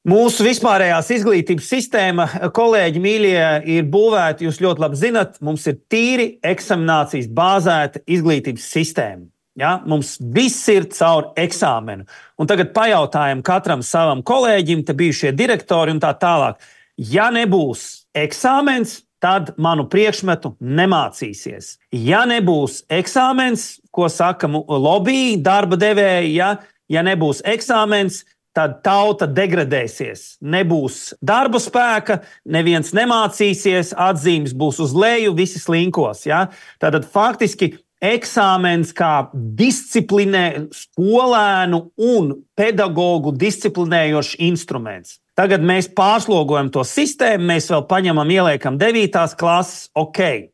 Mūsu 0.06 0.44
vispārējās 0.46 1.08
izglītības 1.16 1.66
sistēma, 1.66 2.24
kolēģi, 2.54 3.00
mīļie, 3.02 3.38
ir 3.74 3.86
būvēta, 3.90 4.44
jūs 4.46 4.60
ļoti 4.62 4.82
labi 4.84 4.98
zinat, 5.00 5.40
mums 5.42 5.64
ir 5.66 5.80
tīri 5.90 6.26
eksaminācijas 6.46 7.26
bāzēta 7.34 8.04
izglītības 8.06 8.68
sistēma. 8.70 9.26
Ja? 9.58 9.80
Mums 9.82 10.12
viss 10.20 10.68
ir 10.70 10.86
caur 10.94 11.32
eksāmenu. 11.42 12.06
Un 12.38 12.46
tagad 12.46 12.70
pajautājam 12.76 13.42
katram 13.42 13.82
savam 13.82 14.22
kolēģim, 14.22 14.84
te 14.86 14.94
bijušie 14.94 15.34
direktori 15.34 15.96
un 15.96 15.98
tā 16.04 16.12
tālāk. 16.22 16.62
Ja 16.94 17.26
nebūs 17.34 18.06
eksāmens, 18.14 19.00
tad 19.18 19.56
manu 19.58 19.88
priekšmetu 19.90 20.54
nemācīsies. 20.62 21.80
Ja 21.90 22.22
nebūs 22.30 22.84
eksāmens, 22.94 23.80
ko 23.90 24.06
saka 24.06 24.46
lobby, 24.54 25.34
darba 25.42 25.74
devēji, 25.82 26.36
ja, 26.38 26.54
ja 26.86 27.02
nebūs 27.02 27.42
eksāmens, 27.42 28.22
tad 28.22 28.35
tauta 28.84 29.28
degradēsies. 29.28 30.38
Nebūs 30.40 31.14
darba 31.20 31.60
spēka, 31.62 32.22
neviens 32.48 32.94
nemācīsies, 32.96 33.92
atzīmes 33.92 34.56
būs 34.56 34.80
uz 34.84 34.94
leju, 34.96 35.34
visi 35.36 35.60
slinkos. 35.62 36.24
Ja? 36.28 36.46
Tātad 36.82 37.04
faktiski 37.12 37.74
eksāmens 38.02 38.92
kā 38.96 39.28
disciplinē, 39.32 40.46
skolēnu 40.74 41.80
un 41.96 42.32
pedagoģu 42.58 43.36
disciplinējošs 43.40 44.36
instruments. 44.48 45.20
Tagad 45.36 45.64
mēs 45.64 45.90
pārslogojam 45.92 46.70
to 46.72 46.84
sistēmu, 46.86 47.50
mēs 47.52 47.68
vēl 47.72 47.84
paņemam, 47.90 48.30
ieliekam 48.32 48.78
9. 48.80 49.36
klases, 49.36 49.90
ok. 49.92 50.48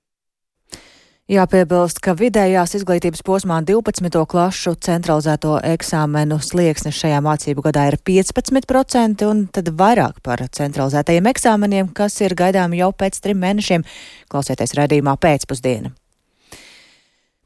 Jāpiebilst, 1.33 1.97
ka 2.05 2.12
vidējās 2.12 2.75
izglītības 2.77 3.23
posmā 3.25 3.62
12. 3.65 4.21
klašu 4.29 4.75
centralizēto 4.85 5.55
eksāmenu 5.65 6.37
slieksnis 6.45 6.99
šajā 6.99 7.23
mācību 7.25 7.65
gadā 7.71 7.87
ir 7.89 7.97
15%, 8.11 9.25
un 9.31 9.47
tad 9.49 9.71
vairāk 9.79 10.21
par 10.27 10.45
centralizētajiem 10.45 11.33
eksāmeniem, 11.33 11.89
kas 11.97 12.21
ir 12.21 12.37
gaidāmi 12.37 12.83
jau 12.83 12.91
pēc 12.93 13.23
trim 13.25 13.41
mēnešiem. 13.47 13.89
Klausieties 14.29 14.77
redzījumā 14.77 15.17
pēcpusdienā. 15.25 15.95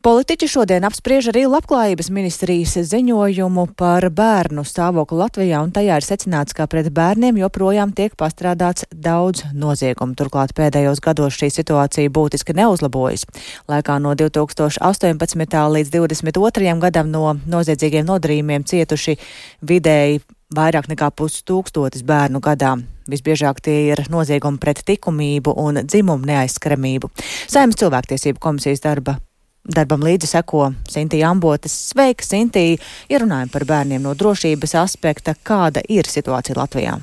Politiķi 0.07 0.47
šodien 0.47 0.85
apspriež 0.87 1.33
arī 1.33 1.41
labklājības 1.51 2.13
ministrijas 2.15 2.77
ziņojumu 2.93 3.65
par 3.75 4.05
bērnu 4.15 4.63
stāvokli 4.63 5.19
Latvijā, 5.19 5.59
un 5.67 5.73
tajā 5.75 5.97
ir 5.99 6.07
secināts, 6.07 6.55
ka 6.55 6.69
pret 6.71 6.93
bērniem 6.95 7.41
joprojām 7.41 7.91
tiek 7.91 8.15
pastrādāts 8.15 8.87
daudz 8.95 9.43
noziegumu. 9.51 10.15
Turklāt 10.15 10.55
pēdējos 10.55 11.03
gados 11.03 11.35
šī 11.35 11.51
situācija 11.57 12.15
būtiski 12.15 12.55
neuzlabojas. 12.55 13.27
Laikā 13.67 13.99
no 13.99 14.15
2018. 14.15 15.59
līdz 15.75 15.93
2022. 15.99 16.79
gadam 16.87 17.11
no 17.11 17.35
noziedzīgiem 17.43 18.07
nodarījumiem 18.07 18.63
cietuši 18.63 19.19
vidēji 19.67 20.23
vairāk 20.55 20.87
nekā 20.95 21.11
pustūkstotis 21.19 22.07
bērnu 22.07 22.39
gadā. 22.47 22.77
Visbiežāk 23.11 23.59
tie 23.59 23.81
ir 23.91 24.07
noziegumi 24.07 24.63
pret 24.63 24.87
likumību 24.87 25.59
un 25.67 25.83
dzimumu 25.83 26.31
neaizskaramību. 26.31 27.11
Saimnes 27.51 27.83
cilvēktiesību 27.83 28.39
komisijas 28.39 28.87
darba 28.87 29.19
Darbam 29.66 30.04
līdzi 30.06 30.28
seko 30.30 30.68
Sintīna 30.87 31.32
Ambotes. 31.32 31.75
Sveika, 31.90 32.23
Sintīna! 32.23 32.78
Ja 33.11 33.18
runājam 33.23 33.50
par 33.50 33.66
bērniem 33.66 34.04
no 34.04 34.14
drošības 34.14 34.76
aspekta, 34.78 35.35
kāda 35.42 35.82
ir 35.90 36.06
situācija 36.06 36.58
Latvijā? 36.61 36.96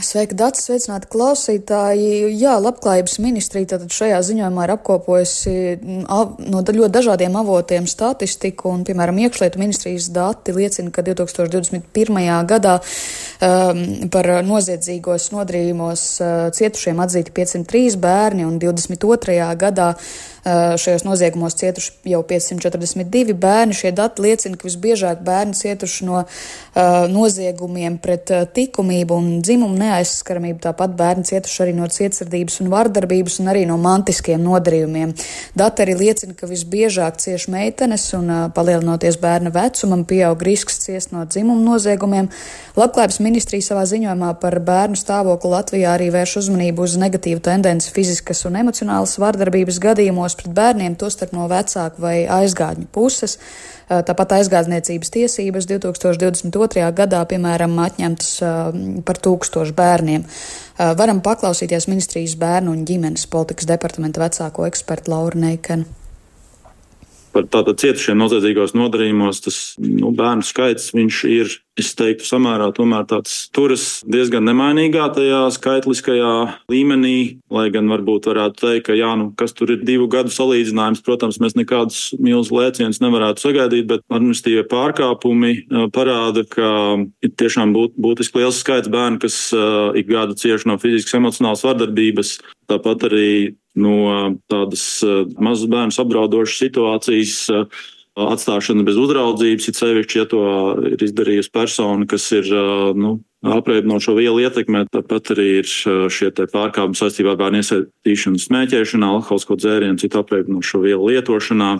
Sveika, 0.00 0.36
Dārts, 0.38 0.62
sveicināti 0.64 1.08
klausītāji. 1.12 2.30
Jā, 2.38 2.54
labklājības 2.62 3.18
ministrija 3.20 3.72
tātad 3.74 3.92
šajā 3.92 4.20
ziņojumā 4.24 4.64
ir 4.64 4.72
apkopojusi 4.76 5.54
no 5.82 6.62
ļoti 6.62 6.92
dažādiem 6.94 7.36
avotiem 7.36 7.88
statistiku, 7.90 8.70
un, 8.72 8.84
piemēram, 8.88 9.18
iekšlietu 9.26 9.60
ministrijas 9.60 10.08
dati 10.14 10.54
liecina, 10.56 10.92
ka 10.94 11.04
2021. 11.04 12.22
gadā 12.48 12.78
um, 12.80 13.84
par 14.14 14.30
noziedzīgos 14.46 15.30
nodarījumos 15.34 16.06
uh, 16.22 16.48
cietušiem 16.56 17.04
atzīti 17.04 17.34
503 17.36 18.00
bērni, 18.00 18.46
un 18.48 18.56
22. 18.62 19.36
gadā 19.60 19.92
uh, 19.92 20.10
šajos 20.44 21.04
noziegumos 21.04 21.56
cietuši 21.60 22.12
jau 22.12 22.22
542 22.26 23.34
bērni. 23.36 23.76
Šie 23.76 23.92
dati 23.96 24.24
liecina, 24.24 24.56
ka 24.56 24.68
visbiežāk 24.68 25.24
bērni 25.26 25.56
cietuši 25.58 26.08
no 26.08 26.22
uh, 26.22 26.28
noziegumiem 27.10 27.98
pret 28.02 28.32
likumību 28.56 29.16
un 29.16 29.28
dzimumu 29.44 29.76
neaizskaramību. 29.80 30.60
Tāpat 30.64 30.94
bērni 30.96 31.26
cietuši 31.28 31.62
arī 31.64 31.74
no 31.76 31.88
cietsirdības 31.90 32.60
un 32.62 32.70
vardarbības 32.72 33.40
un 33.42 33.50
arī 33.52 33.66
no 33.68 33.76
mantiskiem 33.80 34.42
nodarījumiem. 34.44 35.14
Dati 35.58 35.84
arī 35.84 35.96
liecina, 35.98 36.36
ka 36.38 36.48
visbiežāk 36.50 37.20
cieši 37.20 37.52
meitenes 37.54 38.06
un 38.16 38.30
palielinoties 38.54 39.18
bērna 39.20 39.52
vecumam 39.54 40.04
pieaug 40.08 40.42
risks 40.46 40.80
ciest 40.84 41.14
no 41.14 41.24
dzimumu 41.26 41.64
noziegumiem. 41.64 42.30
Labklājības 42.78 43.20
ministrija 43.24 43.66
savā 43.66 43.84
ziņojumā 43.90 44.34
par 44.40 44.58
bērnu 44.64 44.98
stāvokli 44.98 45.50
Latvijā 45.52 45.94
arī 45.96 46.10
vērš 46.14 46.36
uzmanību 46.44 46.86
uz 46.86 46.96
negatīvu 47.00 47.42
tendenci 47.44 47.90
fiziskas 47.94 48.44
un 48.48 48.60
emocionālas 48.62 49.16
vardarbības 49.20 49.80
gadījumos 49.82 50.29
pret 50.38 50.54
bērniem, 50.56 50.96
tostarp 51.00 51.34
no 51.36 51.48
vecāku 51.50 52.02
vai 52.02 52.16
aizgādņu 52.30 52.88
puses. 52.94 53.38
Tāpat 53.90 54.36
aizgāzniecības 54.38 55.10
tiesības 55.10 55.66
2022. 55.66 56.84
gadā, 56.94 57.24
piemēram, 57.26 57.74
atņemtas 57.86 58.34
par 59.06 59.18
tūkstošu 59.18 59.74
bērniem. 59.74 60.26
Varam 60.78 61.22
paklausīties 61.26 61.90
ministrijas 61.90 62.38
bērnu 62.38 62.76
un 62.76 62.84
ģimenes 62.86 63.26
politikas 63.32 63.66
departamenta 63.70 64.22
vecāko 64.22 64.70
ekspertu 64.70 65.10
Lauru 65.16 65.42
Neikanu 65.42 65.99
par 67.34 67.46
tātad 67.50 67.78
cietušiem 67.80 68.18
noziedzīgos 68.20 68.74
nodarījumos, 68.76 69.42
tas 69.44 69.58
nu, 69.80 70.12
bērnu 70.16 70.46
skaits 70.46 70.90
ir, 71.28 71.52
es 71.80 71.92
teiktu, 71.96 72.26
samērā 72.28 72.70
tomēr 72.76 73.06
tāds 73.08 73.46
turas 73.54 74.02
diezgan 74.04 74.44
nemainīgā 74.48 75.06
tajā 75.16 75.42
skaitliskajā 75.54 76.32
līmenī, 76.72 77.40
lai 77.52 77.68
gan 77.72 77.88
varbūt 77.90 78.28
varētu 78.30 78.60
teikt, 78.64 78.84
ka 78.90 78.98
jā, 78.98 79.12
nu, 79.16 79.30
kas 79.38 79.54
tur 79.56 79.72
ir 79.76 79.84
divu 79.86 80.08
gadu 80.12 80.32
salīdzinājums, 80.34 81.04
protams, 81.06 81.40
mēs 81.42 81.56
nekādus 81.58 82.02
milzu 82.20 82.58
lēcienus 82.58 83.00
nevarētu 83.04 83.46
sagaidīt, 83.46 83.88
bet 83.90 84.04
administratīvie 84.10 84.66
pārkāpumi 84.70 85.54
parāda, 85.94 86.44
ka 86.50 86.70
ir 87.24 87.34
tiešām 87.40 87.74
būt, 87.76 87.96
būtiski 88.00 88.42
liels 88.42 88.60
skaits 88.60 88.92
bērnu, 88.92 89.22
kas 89.22 89.40
uh, 89.56 89.90
ik 89.96 90.10
gadu 90.10 90.36
cieši 90.38 90.68
no 90.68 90.76
fiziskas 90.82 91.16
emocionālas 91.20 91.64
vardarbības. 91.64 92.36
Tāpat 92.70 93.08
arī 93.08 93.30
no 93.80 93.96
tādas 94.50 94.84
eh, 95.06 95.24
mazas 95.42 95.70
bērnu 95.72 95.96
apdraudošas 96.04 96.60
situācijas 96.64 97.40
eh, 97.54 97.80
atstāšana 98.20 98.84
bez 98.84 98.98
uzraudzības, 99.00 99.68
it 99.70 99.78
sevišķi, 99.78 100.18
ja 100.18 100.28
to 100.28 100.44
ir 100.92 101.02
izdarījusi 101.06 101.52
persona, 101.54 102.04
kas 102.10 102.26
ir 102.36 102.50
nu, 102.98 103.14
apreibinošo 103.46 104.12
vielu 104.18 104.42
ietekmē. 104.42 104.82
Tāpat 104.92 105.30
arī 105.32 105.46
ir 105.62 105.70
šie 105.70 106.28
pārkāpumi 106.34 106.98
saistībā 106.98 107.32
ar 107.32 107.38
bērnu 107.40 107.62
iesaistīšanu 107.62 108.42
smēķēšanā, 108.42 109.12
alkoholisko 109.14 109.56
dzērienu, 109.62 110.00
citu 110.02 110.20
apreibinošo 110.20 110.82
vielu 110.84 111.14
lietošanā. 111.14 111.70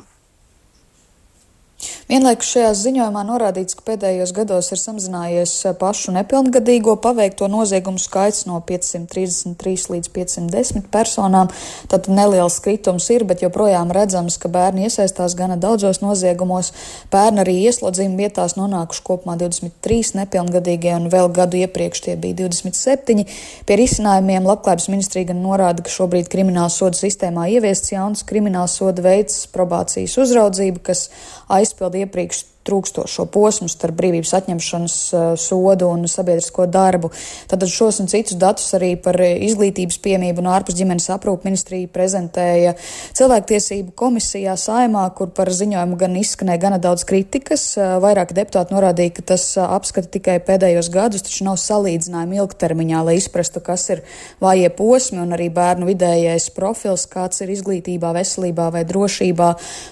Vienlaikus 2.11 2.49
šajā 2.51 2.71
ziņojumā 2.75 3.21
norādīts, 3.23 3.77
ka 3.79 3.85
pēdējos 3.87 4.33
gados 4.35 4.73
ir 4.75 4.81
samazinājies 4.81 5.53
pašu 5.79 6.11
nepilngadīgo 6.17 6.97
paveikto 6.99 7.47
noziegumu 7.47 8.01
skaits 8.03 8.49
no 8.49 8.57
533 8.67 9.93
līdz 9.95 10.11
510 10.17 10.89
personām. 10.91 11.53
Tad 11.93 12.09
neliels 12.11 12.57
kritums 12.65 13.07
ir, 13.15 13.23
bet 13.31 13.45
joprojām 13.45 13.93
redzams, 13.95 14.41
ka 14.43 14.51
bērni 14.51 14.89
iesaistās 14.89 15.37
gana 15.39 15.55
daudzos 15.55 16.01
noziegumos. 16.03 16.73
Bērni 17.15 17.45
arī 17.45 17.55
ieslodzījuma 17.69 18.19
vietās 18.25 18.57
nonākuši 18.59 19.07
kopumā 19.07 19.39
23 19.45 20.19
nepilngadīgie 20.25 20.97
un 20.97 21.07
vēl 21.15 21.31
gadu 21.39 21.63
iepriekš 21.63 22.03
tie 22.09 22.17
bija 22.19 22.41
27. 22.43 23.23
Pie 23.71 23.79
risinājumiem 23.85 24.51
labklājības 24.51 24.89
ministrija 24.91 25.31
gan 25.31 25.45
norāda, 25.47 25.87
ka 25.87 25.95
šobrīd 25.95 26.27
krimināla 26.35 26.75
soda 26.75 26.99
sistēmā 26.99 27.47
ieviests 27.55 27.95
jauns 27.95 28.27
krimināla 28.27 28.67
soda 28.67 29.07
veids 29.07 29.45
probācijas 29.55 30.19
uzraudzību, 30.27 30.83
kas 30.91 31.07
aizpilda 31.51 32.00
iepriekš 32.01 32.45
trūkstošo 32.67 33.25
posmu 33.33 33.69
starp 33.73 33.97
brīvības 33.97 34.33
atņemšanas 34.37 34.97
sodu 35.41 35.89
un 35.89 36.05
sabiedrisko 36.11 36.67
darbu. 36.71 37.11
Tad 37.51 37.65
šos 37.71 38.01
un 38.03 38.11
citus 38.11 38.37
datus 38.41 38.69
arī 38.77 38.93
par 39.01 39.17
izglītības 39.21 39.97
piemību 40.05 40.45
no 40.45 40.53
ārpus 40.55 40.77
ģimenes 40.79 41.09
aprūpas 41.15 41.49
ministrija 41.49 41.89
prezentēja 41.93 42.75
cilvēktiesību 43.17 43.95
komisijā 43.97 44.57
saimā, 44.61 45.07
kur 45.17 45.33
par 45.35 45.51
ziņojumu 45.55 45.99
gan 46.01 46.19
izskanēja 46.21 46.63
gana 46.67 46.81
daudz 46.83 47.07
kritikas. 47.09 47.65
Vairāki 48.05 48.37
deputāti 48.37 48.77
norādīja, 48.77 49.15
ka 49.17 49.27
tas 49.33 49.47
apskata 49.61 50.13
tikai 50.19 50.37
pēdējos 50.45 50.93
gadus, 50.93 51.25
taču 51.27 51.49
nav 51.49 51.59
salīdzinājumi 51.63 52.41
ilgtermiņā, 52.43 53.03
lai 53.09 53.17
izprastu, 53.21 53.65
kas 53.65 53.89
ir 53.95 54.05
vājie 54.43 54.69
posmi 54.77 55.23
un 55.25 55.33
arī 55.37 55.49
bērnu 55.55 55.89
vidējais 55.89 56.51
profils, 56.57 57.07
kāds 57.11 57.41
ir 57.45 57.55
izglītībā, 57.57 58.13
veselībā 58.17 58.69
vai 58.75 58.85
drošībā. 58.89 59.51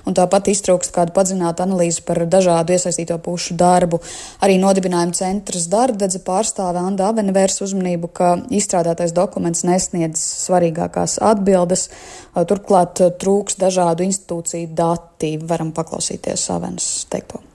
Un 0.09 0.17
tāpat 0.19 0.53
iztrūkst 0.53 0.93
kādu 0.95 1.17
padzinātu 1.17 1.65
analīzi 1.65 2.05
par 2.07 2.23
dažādu 2.29 2.58
dažādu 2.59 2.75
iesaistīto 2.75 3.19
pušu 3.23 3.57
darbu. 3.59 4.01
Arī 4.43 4.59
nodibinājuma 4.59 5.15
centrs 5.15 5.69
darbdedze 5.71 6.21
pārstāve 6.25 6.79
Anda 6.79 7.09
Avene 7.09 7.33
vērs 7.33 7.61
uzmanību, 7.63 8.09
ka 8.13 8.37
izstrādātais 8.51 9.13
dokuments 9.13 9.65
nesniedz 9.65 10.19
svarīgākās 10.47 11.19
atbildes, 11.23 11.89
turklāt 12.35 13.01
trūks 13.19 13.59
dažādu 13.59 14.07
institūciju 14.09 14.73
dati. 14.75 15.37
Varam 15.39 15.73
paklausīties 15.73 16.51
Avenes 16.55 17.07
teikto 17.11 17.48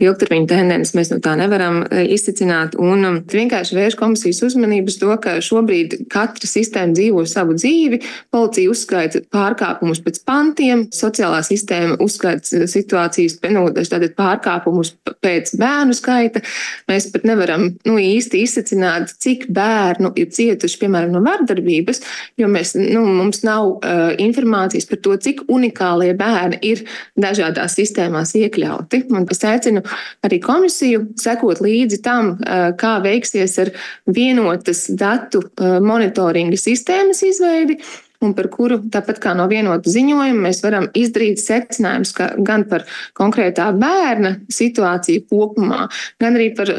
ilgtermiņa 0.00 0.48
tendences 0.50 0.94
mēs 0.96 1.10
no 1.12 1.18
tā 1.22 1.34
nevaram 1.38 1.82
e, 1.84 2.04
izcicināt. 2.14 2.76
Un 2.80 3.04
um, 3.06 3.18
vienkārši 3.30 3.76
vērš 3.76 3.96
komisijas 4.00 4.42
uzmanības 4.46 4.98
to, 5.00 5.10
ka 5.22 5.36
šobrīd 5.44 5.96
katra 6.12 6.48
sistēma 6.48 6.96
dzīvo 6.96 7.24
savu 7.28 7.56
dzīvi. 7.58 8.00
Policija 8.32 8.72
uzskaita 8.72 9.22
pārkāpumus 9.32 10.02
pēc 10.04 10.22
pantiem, 10.28 10.86
sociālā 10.94 11.42
sistēma 11.46 11.98
uzskaita 12.02 12.66
situācijas, 12.70 13.38
nu, 13.52 13.66
tātad 13.76 14.14
pārkāpumus 14.18 14.94
pēc 15.24 15.54
bērnu 15.60 15.96
skaita. 15.96 16.42
Mēs 16.90 17.10
pat 17.12 17.26
nevaram 17.28 17.68
nu, 17.88 17.98
īsti 18.00 18.44
izsacināt, 18.46 19.14
cik 19.20 19.48
bērnu 19.52 20.14
ir 20.20 20.30
cietuši, 20.32 20.80
piemēram, 20.80 21.12
no 21.14 21.24
vardarbības, 21.26 22.02
jo 22.40 22.48
mēs, 22.50 22.74
nu, 22.80 23.04
mums 23.20 23.44
nav 23.46 23.76
uh, 23.76 24.10
informācijas 24.20 24.88
par 24.88 25.02
to, 25.04 25.16
cik 25.20 25.44
unikālie 25.52 26.12
bērni 26.18 26.60
ir 26.66 26.84
dažādās 27.20 27.76
sistēmās 27.78 28.34
iekļauti. 28.38 29.04
Un 29.10 29.26
es 29.30 29.42
aicinu 29.44 29.82
arī 30.26 30.40
komisiju 30.44 31.06
sekot 31.20 31.62
līdzi 31.64 32.02
tam, 32.04 32.36
kā 32.80 32.92
veiksies 33.04 33.56
ar 33.64 33.72
vienotas 34.06 34.86
datu 34.90 35.42
monitoringa 35.60 36.58
sistēmas 36.60 37.24
izveidi 37.26 37.80
un 38.20 38.34
par 38.36 38.50
kuru, 38.52 38.80
tāpat 38.92 39.20
kā 39.22 39.32
no 39.36 39.46
vienota 39.50 39.90
ziņojuma, 39.90 40.44
mēs 40.44 40.60
varam 40.64 40.90
izdarīt 40.96 41.40
secinājumus 41.40 42.12
gan 42.44 42.66
par 42.68 42.84
konkrētā 43.16 43.70
bērna 43.76 44.36
situāciju 44.52 45.24
kopumā, 45.30 45.86
gan 46.20 46.36
arī 46.36 46.50
par 46.56 46.74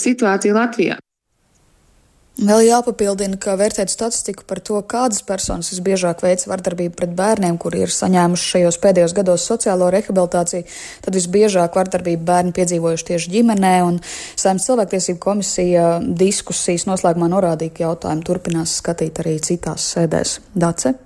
situāciju 0.00 0.56
Latvijā. 0.56 0.96
Vēl 2.36 2.66
jāpapildina, 2.66 3.38
ka 3.40 3.54
vērtēt 3.56 3.88
statistiku 3.88 4.44
par 4.44 4.58
to, 4.60 4.76
kādas 4.84 5.22
personas 5.24 5.70
visbiežāk 5.72 6.20
veic 6.20 6.42
vardarbību 6.44 6.92
pret 6.98 7.14
bērniem, 7.16 7.56
kuri 7.56 7.80
ir 7.86 7.94
saņēmuši 7.94 8.50
šajos 8.50 8.76
pēdējos 8.82 9.14
gados 9.16 9.46
sociālo 9.48 9.88
rehabilitāciju, 9.94 10.66
tad 11.06 11.16
visbiežāk 11.16 11.80
vardarbību 11.80 12.28
bērni 12.28 12.52
piedzīvojuši 12.58 13.08
tieši 13.12 13.32
ģimenē, 13.38 13.72
un 13.88 13.98
Saimnes 14.36 14.68
cilvēktiesību 14.68 15.22
komisija 15.24 15.88
diskusijas 16.04 16.84
noslēgumā 16.90 17.32
norādīja, 17.32 17.72
ka 17.72 17.86
jautājumu 17.88 18.28
turpinās 18.28 18.76
skatīt 18.82 19.24
arī 19.24 19.38
citās 19.40 19.88
sēdēs. 19.96 20.36
Dace? 20.52 21.05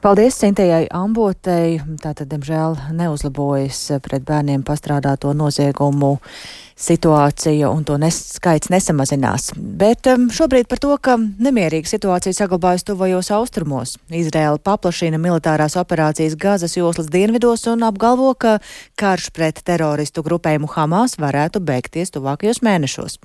Paldies 0.00 0.38
Sintējai 0.40 0.86
Ambotei. 0.96 1.74
Tātad, 2.00 2.30
diemžēl, 2.30 2.78
neuzlabojas 2.96 3.82
pret 4.00 4.24
bērniem 4.24 4.62
pastrādāto 4.64 5.34
noziegumu 5.36 6.14
situācija 6.80 7.68
un 7.68 7.84
to 7.84 7.98
nes, 8.00 8.16
skaits 8.38 8.70
nesamazinās. 8.72 9.50
Bet 9.56 10.08
um, 10.08 10.28
šobrīd 10.32 10.68
par 10.70 10.80
to, 10.80 10.94
ka 11.02 11.16
nemierīga 11.20 11.88
situācija 11.90 12.32
saglabājas 12.36 12.86
tuvajos 12.88 13.30
austrumos. 13.36 13.96
Izraela 14.08 14.56
paplašina 14.64 15.20
militārās 15.20 15.76
operācijas 15.80 16.38
Gazas 16.40 16.76
joslas 16.78 17.10
dienvidos 17.12 17.66
un 17.70 17.84
apgalvo, 17.84 18.32
ka 18.32 18.56
karš 19.00 19.28
pret 19.36 19.60
teroristu 19.66 20.24
grupējumu 20.24 20.70
Hamas 20.72 21.18
varētu 21.20 21.60
beigties 21.60 22.14
tuvākajos 22.16 22.62
mēnešos. 22.64 23.18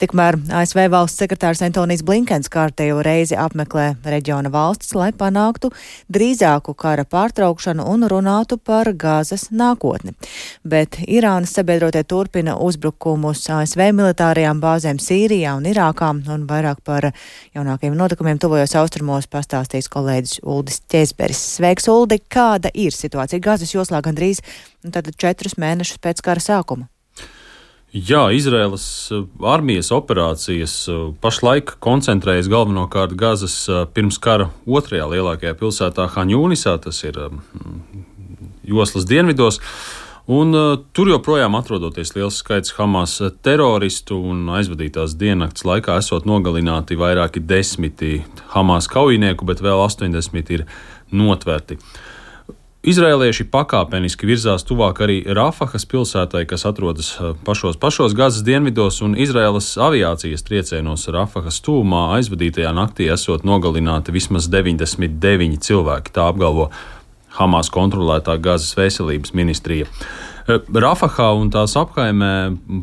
Tikmēr 0.00 0.40
ASV 0.62 0.86
valsts 0.92 1.20
sekretārs 1.20 1.62
Antonijs 1.66 2.04
Blinkens 2.06 2.48
kārtējo 2.52 3.02
reizi 3.04 3.36
apmeklē 3.36 3.90
reģiona 4.08 4.52
valstis, 4.52 4.96
lai 4.96 5.12
panāktu 5.12 5.72
drīzāku 6.22 6.76
kara 6.78 7.04
pārtraukšanu 7.04 7.84
un 7.90 8.06
runātu 8.06 8.58
par 8.62 8.92
Gazas 8.94 9.48
nākotni. 9.50 10.14
Bet 10.62 11.00
Irānas 11.06 11.54
sabiedrotie 11.58 12.04
turpina 12.06 12.54
uzbrukumu 12.62 12.92
uzbrukumus 12.92 13.44
ASV 13.50 13.90
militārajām 13.96 14.60
bāzēm 14.62 15.00
Sīrijā 15.02 15.56
un 15.58 15.66
Irākā, 15.70 16.10
un 16.12 16.46
vairāk 16.48 16.82
par 16.84 17.10
jaunākajiem 17.56 17.96
notikumiem 17.98 18.38
tuvojos 18.42 18.74
austrumos 18.78 19.28
pastāstīs 19.30 19.90
kolēģis 19.92 20.42
Uldis 20.42 20.82
Ķēzberis. 20.92 21.42
Sveiks, 21.58 21.88
Uldi! 21.90 22.20
Kāda 22.32 22.70
ir 22.74 22.94
situācija 22.94 23.42
Gazas 23.42 23.74
joslā 23.74 24.02
gandrīz 24.04 24.42
nu, 24.84 24.92
četrus 24.92 25.58
mēnešus 25.58 26.02
pēc 26.02 26.22
kara 26.22 26.42
sākuma? 26.42 26.88
Jā, 27.92 28.30
Izraēlas 28.32 28.84
uh, 29.12 29.26
armijas 29.44 29.90
operācijas 29.92 30.74
uh, 30.88 31.00
pašlaik 31.20 31.74
koncentrējas 31.84 32.46
galvenokārt 32.48 33.12
Gazas 33.20 33.56
uh, 33.68 33.82
pirms 33.84 34.16
kara 34.16 34.46
otrajā 34.64 35.10
lielākajā 35.10 35.52
pilsētā 35.60 36.06
Haņūnisā, 36.14 36.78
tas 36.80 37.02
ir 37.04 37.18
joslas 38.64 39.04
dienvidos. 39.04 39.60
Un, 40.24 40.56
uh, 40.56 40.78
tur 40.96 41.10
joprojām 41.12 41.52
atrodoties 41.58 42.14
liels 42.16 42.38
skaits 42.40 42.72
Hamas 42.78 43.18
teroristu 43.44 44.16
un 44.24 44.46
aizvadītās 44.56 45.12
diennakts 45.20 45.68
laikā 45.68 45.98
esot 46.00 46.24
nogalināti 46.24 46.96
vairāki 46.96 47.44
desmiti 47.44 48.22
Hamas 48.54 48.88
kaujinieku, 48.88 49.44
bet 49.44 49.60
vēl 49.60 49.84
80 49.84 50.56
ir 50.56 50.64
notverti. 51.12 51.76
Izrēlieši 52.82 53.44
pakāpeniski 53.46 54.26
virzās 54.26 54.64
tuvāk 54.66 55.04
arī 55.04 55.20
Rafahas 55.38 55.84
pilsētai, 55.86 56.40
kas 56.50 56.64
atrodas 56.66 57.12
uh, 57.14 57.36
pašos, 57.46 57.76
pašos 57.78 58.16
Gazas 58.18 58.42
dienvidos, 58.42 58.98
un 59.06 59.14
Izraēlas 59.14 59.68
aviācijas 59.78 60.42
triecienos 60.42 61.06
Rafahas 61.14 61.60
tūmā 61.62 62.08
aizvadītajā 62.16 62.72
naktī 62.74 63.06
esot 63.14 63.46
nogalināti 63.46 64.10
vismaz 64.10 64.50
99 64.50 65.62
cilvēki. 65.62 66.10
Tā 66.10 66.26
apgalvo 66.32 66.72
Hamas 67.38 67.70
kontrolētā 67.70 68.34
Gazas 68.42 68.74
veselības 68.74 69.30
ministrija. 69.38 69.86
Eh, 70.50 70.58
Rafahā 70.74 71.30
un 71.38 71.54
tās 71.54 71.78
apkaimē 71.78 72.34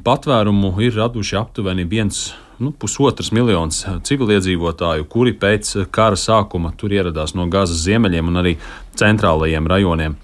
patvērumu 0.08 0.78
ir 0.80 0.96
raduši 0.96 1.42
aptuveni 1.44 1.84
viens. 1.84 2.30
Nu, 2.60 2.74
pusotrs 2.76 3.30
miljons 3.32 3.86
civiliedzīvotāju, 4.04 5.06
kuri 5.08 5.32
pēc 5.40 5.72
kara 5.96 6.18
sākuma 6.20 6.74
tur 6.76 6.92
ieradās 6.92 7.32
no 7.32 7.46
Gazas 7.48 7.86
ziemeļiem 7.86 8.28
un 8.28 8.40
arī 8.42 8.58
centrālajiem 9.00 9.68
rajoniem. 9.72 10.18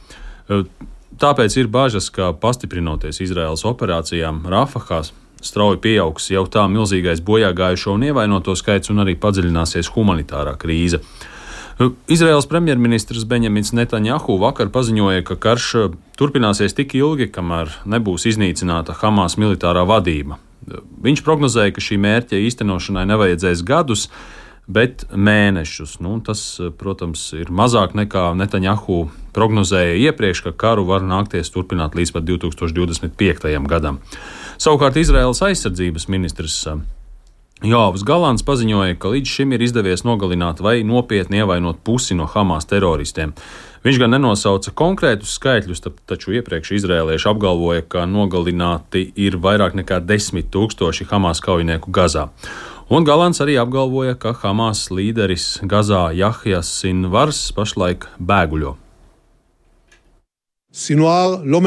Eh, 0.52 0.66
tāpēc 1.22 1.56
ir 1.56 1.70
bažas, 1.72 2.10
ka 2.12 2.34
pastiprinoties 2.36 3.22
Izraēlas 3.24 3.64
operācijām 3.64 4.42
Rafahā, 4.52 5.06
strauji 5.40 5.80
pieaugs 5.80 6.28
jau 6.34 6.44
tā 6.52 6.66
milzīgais 6.68 7.24
bojāgājušo 7.24 7.96
un 7.96 8.04
ievainoto 8.10 8.56
skaits 8.60 8.92
un 8.92 9.00
arī 9.06 9.16
padziļināsies 9.16 9.94
humanitārā 9.96 10.58
krīze. 10.60 11.00
Izraels 12.12 12.48
premjerministrs 12.48 13.26
Benjamins 13.28 13.74
Netanjahu 13.76 14.38
vakar 14.40 14.70
paziņoja, 14.76 15.24
ka 15.24 15.40
karš 15.40 15.70
eh, 15.80 15.96
turpināsies 16.20 16.76
tik 16.76 16.98
ilgi, 17.00 17.32
kamēr 17.32 17.72
nebūs 17.88 18.28
iznīcināta 18.28 18.98
Hamas 19.00 19.40
militārā 19.40 19.88
vadība. 19.88 20.42
Viņš 21.06 21.22
prognozēja, 21.26 21.76
ka 21.76 21.84
šī 21.84 22.00
mērķa 22.02 22.40
īstenošanai 22.42 23.06
nevajadzēs 23.12 23.62
gadus, 23.66 24.08
bet 24.68 25.06
mēnešus. 25.14 26.00
Nu, 26.02 26.18
tas, 26.26 26.58
eh, 26.60 26.72
protams, 26.74 27.34
ir 27.34 27.54
mazāk 27.54 27.94
nekā 27.94 28.34
Netanjahu 28.38 29.10
prognozēja 29.34 29.98
iepriekš, 30.10 30.44
ka 30.44 30.52
karu 30.52 30.86
var 30.86 31.02
nākties 31.02 31.52
turpināt 31.54 31.94
līdz 31.94 32.14
pat 32.14 32.26
2025. 32.26 33.68
gadam. 33.68 34.00
Savukārt 34.58 34.98
Izraels 34.98 35.42
aizsardzības 35.42 36.08
ministrs 36.10 36.66
eh, 36.68 36.82
Jāvis 37.64 38.04
Galants 38.04 38.44
paziņoja, 38.44 38.98
ka 39.00 39.14
līdz 39.14 39.32
šim 39.32 39.54
ir 39.56 39.62
izdevies 39.64 40.04
nogalināt 40.04 40.60
vai 40.60 40.82
nopietni 40.84 41.40
ievainot 41.40 41.80
pusi 41.84 42.18
no 42.18 42.26
Hamas 42.26 42.66
teroristiem. 42.66 43.32
Viņš 43.86 44.00
gan 44.02 44.16
nenosauca 44.16 44.72
konkrētus 44.74 45.36
skaitļus, 45.38 45.84
taču 46.10 46.34
iepriekš 46.34 46.72
izrēlieši 46.80 47.28
apgalvoja, 47.30 47.84
ka 47.86 48.08
nogalināti 48.10 49.04
ir 49.14 49.38
vairāk 49.38 49.76
nekā 49.78 50.00
desmit 50.02 50.50
tūkstoši 50.56 51.06
Hamas 51.12 51.44
kaujinieku 51.46 51.94
Gazā. 51.94 52.32
Un 52.90 53.06
Galants 53.06 53.44
arī 53.46 53.60
apgalvoja, 53.62 54.18
ka 54.18 54.34
Hamas 54.42 54.88
līderis 54.90 55.60
Gazā 55.70 56.08
Jahjas 56.18 56.74
Sinvars 56.80 57.52
pašlaik 57.54 58.10
bēguļo. 58.18 58.74
Sinuāra 60.76 61.38
no 61.48 61.62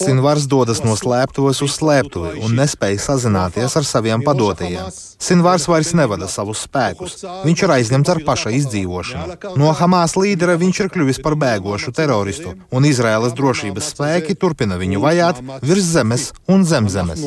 Sinvars 0.00 0.46
dodas 0.48 0.78
no 0.80 0.94
slēptuves 0.96 1.58
uz 1.66 1.74
slēptuvi 1.76 2.40
un 2.46 2.54
nespēja 2.56 3.02
sazināties 3.04 3.76
ar 3.76 3.84
saviem 3.84 4.24
padotajiem. 4.24 4.88
Sinvars 5.20 5.66
vairs 5.68 5.92
nevada 5.98 6.24
savus 6.32 6.62
spēkus. 6.64 7.18
Viņš 7.44 7.64
ir 7.66 7.74
aizņemts 7.74 8.12
ar 8.14 8.22
paša 8.24 8.54
izdzīvošanu. 8.62 9.36
No 9.60 9.74
Hamas 9.76 10.16
līdera 10.16 10.56
viņš 10.62 10.80
ir 10.86 10.92
kļuvis 10.94 11.20
par 11.26 11.36
bēgošu 11.42 11.92
teroristu, 11.92 12.56
un 12.72 12.88
Izraēlas 12.88 13.36
drošības 13.36 13.92
spēki 13.92 14.38
turpina 14.40 14.80
viņu 14.80 15.04
vajāt 15.04 15.44
virs 15.60 15.92
zemes 15.92 16.30
un 16.48 16.64
zem 16.64 16.88
zemes. 16.88 17.26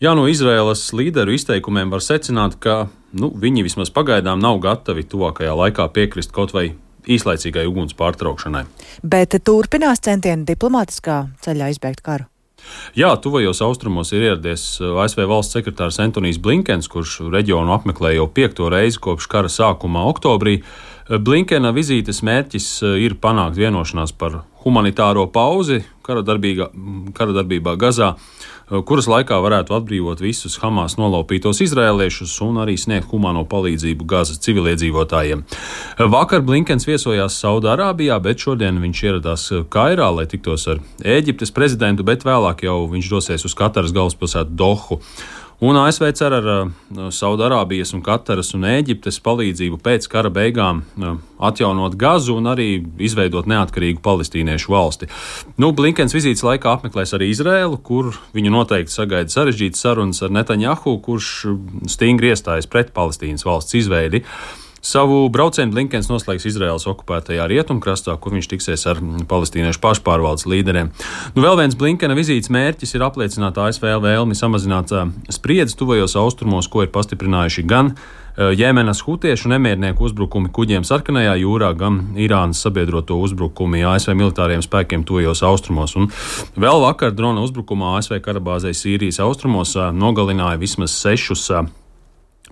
Jā, 0.00 0.16
no 0.16 0.24
Izraēlas 0.28 0.88
līderu 0.96 1.32
izteikumiem 1.36 1.92
var 1.92 2.02
secināt, 2.04 2.56
ka 2.60 2.86
nu, 3.20 3.32
viņi 3.32 3.66
vismaz 3.66 3.92
pagaidām 3.94 4.42
nav 4.42 4.60
gatavi 4.64 5.06
tuvākajā 5.08 5.56
laikā 5.56 5.88
piekrist 5.94 6.34
kaut 6.36 6.54
vai 6.56 6.70
īslaicīgai 7.06 7.66
uguns 7.68 7.94
pārtraukšanai. 7.98 8.64
Bet 9.02 9.36
turpinās 9.46 10.02
centieni 10.02 10.46
diplomātiskā 10.48 11.26
ceļā 11.44 11.70
izbeigt 11.74 12.02
karu. 12.06 12.26
Jā, 12.98 13.12
tuvajos 13.22 13.60
austrumos 13.62 14.10
ir 14.16 14.24
ieradies 14.24 14.64
ASV 14.82 15.22
valsts 15.30 15.54
sekretārs 15.54 16.00
Antonius 16.02 16.40
Blinkens, 16.42 16.88
kurš 16.90 17.20
reģionu 17.30 17.74
apmeklē 17.76 18.16
jau 18.16 18.26
piekto 18.26 18.70
reizi 18.72 18.98
kopš 19.02 19.28
kara 19.30 19.50
sākuma 19.52 20.02
oktobrī. 20.10 20.56
Blinkena 21.06 21.70
vizītes 21.76 22.24
mērķis 22.26 22.70
ir 23.04 23.14
panākt 23.22 23.60
vienošanās 23.60 24.16
par 24.18 24.40
humanitāro 24.64 25.28
pauzi 25.30 25.84
kara, 26.06 26.24
darbīga, 26.26 26.70
kara 27.14 27.34
darbībā 27.36 27.76
Gazā, 27.78 28.14
kuras 28.66 29.06
laikā 29.06 29.38
varētu 29.42 29.76
atbrīvot 29.76 30.20
visus 30.24 30.58
Hamas 30.62 30.96
nolaupītos 30.98 31.60
izrēliešus 31.62 32.34
un 32.46 32.58
arī 32.64 32.74
sniegt 32.80 33.12
humano 33.12 33.44
palīdzību 33.46 34.06
Gazas 34.10 34.42
civiliedzīvotājiem. 34.46 35.44
Vakar 36.12 36.42
Blinkens 36.46 36.88
viesojās 36.88 37.38
Saudārābijā, 37.42 38.18
bet 38.22 38.42
šodien 38.42 38.82
viņš 38.82 39.02
ieradās 39.06 39.48
Kairā, 39.70 40.10
lai 40.18 40.26
tiktos 40.30 40.66
ar 40.72 40.82
Ēģiptes 41.06 41.54
prezidentu, 41.54 42.06
bet 42.06 42.26
vēlāk 42.26 42.66
jau 42.66 42.82
viņš 42.90 43.10
dosies 43.12 43.46
uz 43.46 43.54
Kataras 43.54 43.94
galvaspilsētu 43.94 44.58
Dohu. 44.58 45.00
Un 45.60 45.76
ASV 45.80 46.10
cer 46.12 46.34
ar 46.36 46.46
uh, 46.52 46.66
Saudārābijas, 47.16 47.94
Kataras 48.04 48.52
un 48.52 48.66
Ēģiptes 48.68 49.16
palīdzību 49.24 49.78
pēc 49.80 50.04
kara 50.12 50.28
beigām 50.28 50.82
uh, 51.00 51.14
atjaunot 51.48 51.96
Gazu 51.96 52.36
un 52.36 52.50
arī 52.52 52.82
izveidot 53.00 53.48
neatkarīgu 53.48 54.02
palestīniešu 54.04 54.74
valsti. 54.74 55.08
Nu, 55.56 55.70
Blinkens 55.72 56.12
vizītes 56.12 56.44
laikā 56.44 56.76
apmeklēs 56.76 57.16
arī 57.16 57.30
Izrēlu, 57.32 57.80
kur 57.80 58.12
viņu 58.36 58.52
noteikti 58.52 58.92
sagaida 58.92 59.32
sarežģītas 59.32 59.80
sarunas 59.80 60.20
ar 60.26 60.36
Netaņahu, 60.36 60.98
kurš 61.06 61.32
stingri 61.88 62.34
iestājas 62.34 62.68
pret 62.68 62.92
Palestīnas 62.92 63.48
valsts 63.48 63.80
izveidi. 63.80 64.26
Savu 64.86 65.24
braucienu 65.34 65.72
Blinkens 65.74 66.06
noslēgs 66.06 66.44
Izraels 66.46 66.84
okupētajā 66.86 67.48
rietumkrastā, 67.50 68.14
kur 68.22 68.36
viņš 68.36 68.48
tiksies 68.52 68.84
ar 68.86 69.00
palestīniešu 69.26 69.80
pašpārvaldes 69.82 70.46
līderiem. 70.46 70.92
Nu, 71.34 71.42
vēl 71.42 71.56
viens 71.58 71.74
Blinkena 71.78 72.14
vizītes 72.14 72.52
mērķis 72.54 72.94
ir 72.94 73.02
apliecināt 73.02 73.58
ASV 73.58 73.88
vēlmi 74.04 74.36
samazināt 74.38 74.92
spriedzi 75.34 75.74
tuvajos 75.80 76.14
austrumos, 76.20 76.68
ko 76.70 76.84
ir 76.84 76.92
pastiprinājuši 76.94 77.64
gan 77.66 77.96
Jemenas 78.36 79.00
hutiešu 79.02 79.48
nemiernieku 79.50 80.04
uzbrukumi 80.06 80.52
kuģiem 80.54 80.84
Sarkanajā 80.86 81.32
jūrā, 81.40 81.72
gan 81.74 82.12
Irānas 82.20 82.60
sabiedroto 82.62 83.16
uzbrukumi 83.24 83.80
ASV 83.88 84.12
militāriem 84.14 84.62
spēkiem 84.62 85.02
tojos 85.08 85.42
austrumos. 85.48 85.96
Un 85.98 86.12
vēl 86.54 86.84
vakar 86.84 87.16
drona 87.16 87.42
uzbrukumā 87.42 87.96
ASV 87.98 88.20
karabāzē 88.22 88.70
Sīrijas 88.76 89.18
austrumos 89.24 89.74
nogalināja 89.96 90.60
vismaz 90.62 90.94
sešus 91.00 91.48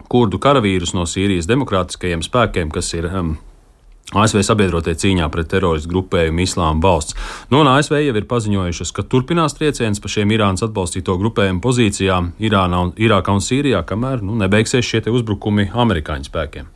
kurdu 0.09 0.41
karavīrus 0.43 0.95
no 0.97 1.07
Sīrijas 1.09 1.49
demokrātiskajiem 1.51 2.23
spēkiem, 2.25 2.71
kas 2.75 2.93
ir 2.97 3.09
um, 3.11 3.35
ASV 4.13 4.43
sabiedrotie 4.45 4.93
cīņā 5.01 5.27
pret 5.33 5.49
teroristu 5.51 5.91
grupējumu 5.91 6.45
Islāma 6.45 6.83
valsts. 6.85 7.17
Nu, 7.51 7.63
un 7.63 7.71
ASV 7.73 7.97
jau 8.03 8.15
ir 8.19 8.29
paziņojušas, 8.31 8.93
ka 8.95 9.07
turpinās 9.09 9.57
trieciens 9.57 10.03
pa 10.03 10.11
šiem 10.13 10.35
Irānas 10.37 10.67
atbalstīto 10.67 11.17
grupējumu 11.23 11.63
pozīcijām 11.65 12.35
Irānā 12.45 12.83
un, 12.87 12.95
Irākā 13.01 13.35
un 13.35 13.43
Sīrijā, 13.45 13.83
kamēr 13.89 14.23
nu, 14.23 14.37
nebeigsies 14.43 14.87
šie 14.87 15.03
uzbrukumi 15.11 15.71
amerikāņu 15.73 16.31
spēkiem. 16.31 16.71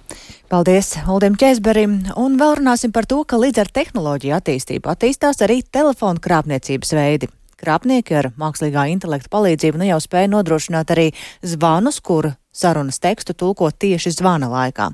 Paldies 0.48 0.94
Uldim 1.04 1.36
Česberim, 1.36 1.98
un 2.16 2.38
vēl 2.40 2.54
runāsim 2.62 2.94
par 2.94 3.04
to, 3.04 3.20
ka 3.28 3.36
līdz 3.36 3.66
ar 3.66 3.72
tehnoloģiju 3.76 4.38
attīstību 4.38 4.88
attīstās 4.88 5.44
arī 5.44 5.60
telefonu 5.60 6.24
krāpniecības 6.24 6.96
veidi. 6.96 7.28
Krāpnieki 7.58 8.14
ar 8.18 8.30
mākslīgā 8.38 8.86
intelekta 8.92 9.30
palīdzību 9.32 9.80
nu 9.80 9.88
jau 9.88 9.98
spēja 10.02 10.30
nodrošināt 10.30 10.92
arī 10.94 11.08
zvanus, 11.42 11.98
kur 12.00 12.32
sarunas 12.58 12.98
tekstu 13.02 13.34
tulko 13.38 13.70
tieši 13.70 14.12
zvana 14.16 14.48
laikā. 14.50 14.88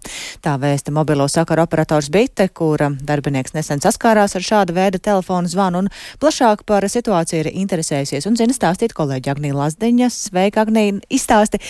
Tā 0.44 0.54
vēsta 0.60 0.92
mobilo 0.94 1.26
sakaru 1.30 1.64
operators 1.64 2.10
Bite, 2.12 2.48
kura 2.48 2.90
darbinieks 2.92 3.56
nesen 3.56 3.82
saskārās 3.84 4.36
ar 4.36 4.46
šādu 4.48 4.76
veidu 4.76 5.00
telefonu 5.00 5.50
zvanu 5.50 5.84
un 5.84 5.90
plašāk 6.20 6.64
par 6.68 6.84
situāciju 6.88 7.44
ir 7.44 7.52
interesējusies 7.64 8.28
un 8.28 8.38
zina 8.40 8.56
stāstīt 8.56 8.96
kolēģi 8.96 9.34
Agnija 9.34 9.58
Lazdiņa. 9.60 10.12
Sveika, 10.12 10.64
Agnija, 10.64 11.00
izstāsti 11.08 11.60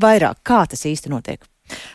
vairāk, 0.00 0.42
kā 0.42 0.64
tas 0.70 0.86
īsti 0.90 1.12
notiek. 1.14 1.53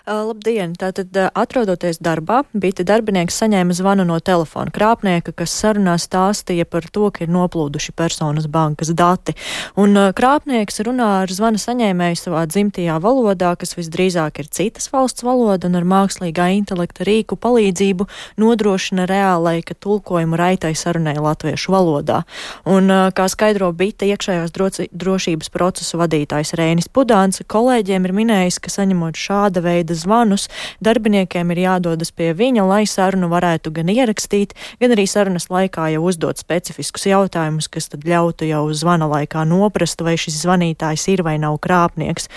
Labdien! 0.09 0.71
Tātad, 0.73 1.13
atrodoties 1.37 1.99
darbā, 2.01 2.41
bija 2.57 2.81
darbinieks 2.87 3.35
saņēma 3.43 3.75
zvanu 3.77 4.07
no 4.09 4.15
telefona 4.25 4.71
krāpnieka, 4.73 5.35
kas 5.37 5.53
sarunā 5.53 5.99
stāstīja 6.01 6.65
par 6.65 6.87
to, 6.89 7.11
ka 7.13 7.25
ir 7.25 7.29
noplūduši 7.33 7.93
personas 7.93 8.47
bankas 8.49 8.89
dati. 8.97 9.35
Un 9.77 9.93
krāpnieks 10.17 10.81
runā 10.87 11.09
ar 11.23 11.33
zvana 11.33 11.61
saņēmēju 11.61 12.17
savā 12.23 12.45
dzimtajā 12.49 12.95
valodā, 13.03 13.51
kas 13.59 13.75
visdrīzāk 13.77 14.41
ir 14.41 14.49
citas 14.49 14.89
valsts 14.89 15.25
valoda, 15.27 15.69
un 15.69 15.77
ar 15.77 15.85
mākslīgā 15.85 16.49
intelekta 16.57 17.05
rīku 17.05 17.37
palīdzību 17.37 18.09
nodrošina 18.41 19.05
reālaika 19.09 19.77
tulkojumu 19.77 20.39
raitai 20.41 20.73
sarunai 20.73 21.19
latviešu 21.21 21.75
valodā. 21.75 22.23
Un, 22.65 22.89
kā 23.13 23.29
skaidro 23.29 23.69
Bita 23.77 24.09
iekšējās 24.09 24.57
drošības 24.89 25.53
procesu 25.53 26.01
vadītājs 26.01 26.55
Rēnis 26.57 26.89
Pudāns, 26.89 27.43
kolēģiem 27.45 28.09
ir 28.09 28.17
minējis, 28.23 28.61
ka 28.63 28.73
saņemot 28.73 29.19
šāda 29.19 29.59
veida 29.61 29.68
zvanus, 29.97 30.47
darbiniekiem 30.83 31.51
ir 31.53 31.63
jādodas 31.65 32.11
pie 32.15 32.31
viņa, 32.37 32.65
lai 32.67 32.83
sarunu 32.89 33.29
varētu 33.31 33.71
gan 33.75 33.89
ierakstīt, 33.91 34.55
gan 34.81 34.93
arī 34.95 35.05
sarunas 35.07 35.49
laikā 35.51 35.89
jau 35.93 36.03
uzdot 36.09 36.39
specifiskus 36.41 37.07
jautājumus, 37.09 37.69
kas 37.71 37.89
tad 37.91 38.05
ļautu 38.07 38.47
jau 38.49 38.63
zvana 38.73 39.09
laikā 39.09 39.45
noprast, 39.47 40.01
vai 40.05 40.15
šis 40.19 40.41
zvanītājs 40.43 41.07
ir 41.13 41.23
vai 41.25 41.37
nav 41.41 41.59
krāpnieks. 41.63 42.29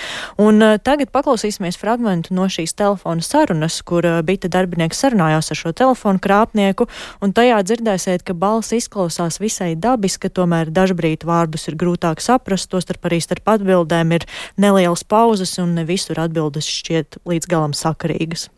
Un 0.42 0.62
uh, 0.62 0.78
tagad 0.82 1.12
paklausīsimies 1.14 1.78
fragmentu 1.80 2.34
no 2.36 2.48
šīs 2.50 2.74
telefona 2.78 3.24
sarunas, 3.24 3.80
kur 3.86 4.06
uh, 4.08 4.20
bija 4.26 4.50
darbinieks 4.52 5.02
sarunājās 5.04 5.52
ar 5.52 5.60
šo 5.60 5.74
telefonu 5.76 6.22
krāpnieku, 6.22 6.88
un 7.22 7.34
tajā 7.36 7.60
dzirdēsiet, 7.66 8.24
ka 8.26 8.36
balss 8.36 8.74
izklausās 8.76 9.40
visai 9.42 9.72
dabiski, 9.78 10.30
tomēr 10.32 10.72
dažbrīd 10.74 11.26
vārdus 11.28 11.68
ir 11.70 11.78
grūtāk 11.80 12.22
saprast, 12.22 12.70
tostarp 12.72 13.08
arī 13.08 13.20
starp 13.22 13.54
atbildēm 13.56 14.16
ir 14.18 14.26
nelielas 14.60 15.04
pauzes 15.04 15.56
un 15.62 15.76
ne 15.78 15.86
visur 15.88 16.20
atbildes 16.22 16.68
šķiet 16.68 17.11
šķiet 17.12 17.28
līdz 17.28 17.48
galam 17.48 17.72
sakarīgas. 17.72 18.50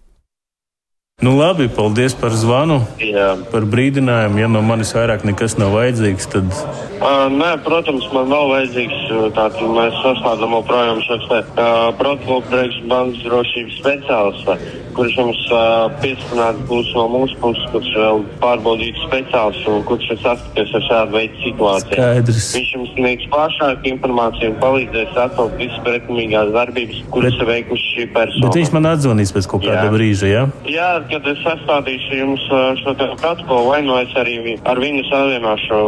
Nu, 1.22 1.38
labi, 1.38 1.68
paldies 1.70 2.12
par 2.18 2.34
zvanu, 2.34 2.82
Jā. 2.98 3.38
par 3.52 3.62
brīdinājumu. 3.62 4.40
Ja 4.40 4.48
no 4.50 4.62
manis 4.62 4.90
vairāk 4.92 5.22
nekas 5.22 5.54
nav 5.56 5.70
vajadzīgs, 5.70 6.26
tad. 6.26 6.50
Uh, 6.98 7.30
nē, 7.30 7.62
protams, 7.62 8.08
man 8.12 8.28
nav 8.28 8.50
vajadzīgs. 8.50 9.12
Tātad 9.36 9.62
mēs 9.62 9.94
sasniedzam 10.02 10.56
joprojām 10.58 10.98
šos 11.06 11.28
uh, 11.30 11.94
protokolu 12.00 12.42
priekš 12.50 12.80
bankas 12.90 13.22
drošības 13.28 13.78
speciālistu, 13.78 14.58
kurš 14.96 15.16
mums 15.20 15.40
uh, 15.50 15.88
piesprādzināts 16.02 16.64
būs 16.70 16.90
no 16.96 17.04
mūsu 17.12 17.38
puses, 17.42 17.66
kurš 17.72 17.90
vēl 17.98 18.22
pārbaudītu 18.42 19.06
speciālistu 19.06 19.72
un 19.74 19.84
kurš 19.88 20.10
ir 20.14 20.20
saskaties 20.22 20.74
ar 20.78 20.84
šādu 20.88 21.16
veidu 21.18 21.40
situāciju. 21.44 21.98
Skaidrs. 21.98 22.50
Viņš 22.56 22.72
jums 22.76 22.92
sniegs 22.96 23.28
plašāku 23.32 23.90
informāciju 23.92 24.52
un 24.52 24.58
palīdzēs 24.62 25.20
atklāt 25.24 25.56
visas 25.60 25.80
pretimīgās 25.86 26.52
darbības, 26.54 27.00
kuras 27.14 27.38
ir 27.38 27.50
veikuši 27.50 27.90
šī 27.94 28.08
persona. 28.16 28.48
Bet 28.48 28.60
viņš 28.60 28.74
man 28.76 28.90
atzvanīs 28.92 29.34
pēc 29.36 29.50
kaut 29.50 29.66
kāda 29.66 29.86
Jā. 29.88 29.94
brīža, 29.94 30.30
jā? 30.30 30.44
Jā, 30.70 30.90
kad 31.10 31.30
es 31.32 31.42
sastādīšu 31.46 32.20
jums 32.20 32.46
uh, 32.50 32.66
šo 32.82 32.96
protokolu, 33.22 33.70
vai 33.72 33.82
nu 33.86 33.98
es 34.00 34.14
arī 34.20 34.38
ar 34.64 34.80
viņu 34.80 35.06
savienošu 35.10 35.80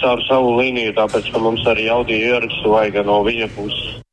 caur 0.00 0.24
savu 0.28 0.56
līniju, 0.60 0.96
tāpēc, 0.98 1.32
ka 1.32 1.42
mums 1.42 1.64
arī 1.70 1.88
audio 1.92 2.16
ierakstu 2.34 2.74
vajag 2.76 3.04
no 3.08 3.22
viņa 3.26 3.50
puses. 3.56 4.03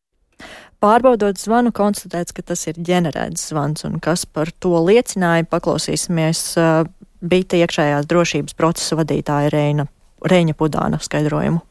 Pārbaudot 0.82 1.38
zvanu, 1.38 1.70
konstatēts, 1.78 2.34
ka 2.34 2.42
tas 2.42 2.66
ir 2.66 2.80
ģenerēts 2.82 3.52
zvans, 3.52 3.86
un 3.86 4.00
kas 4.02 4.26
par 4.26 4.50
to 4.64 4.74
liecināja, 4.82 5.46
paklausīsimies 5.52 6.42
uh, 6.58 6.88
Bita 7.22 7.60
iekšējās 7.62 8.08
drošības 8.10 8.58
procesa 8.58 8.98
vadītāja 8.98 9.52
Reina, 9.54 9.86
Reņa 10.26 10.58
Pudāna 10.58 10.98
skaidrojumu. 10.98 11.62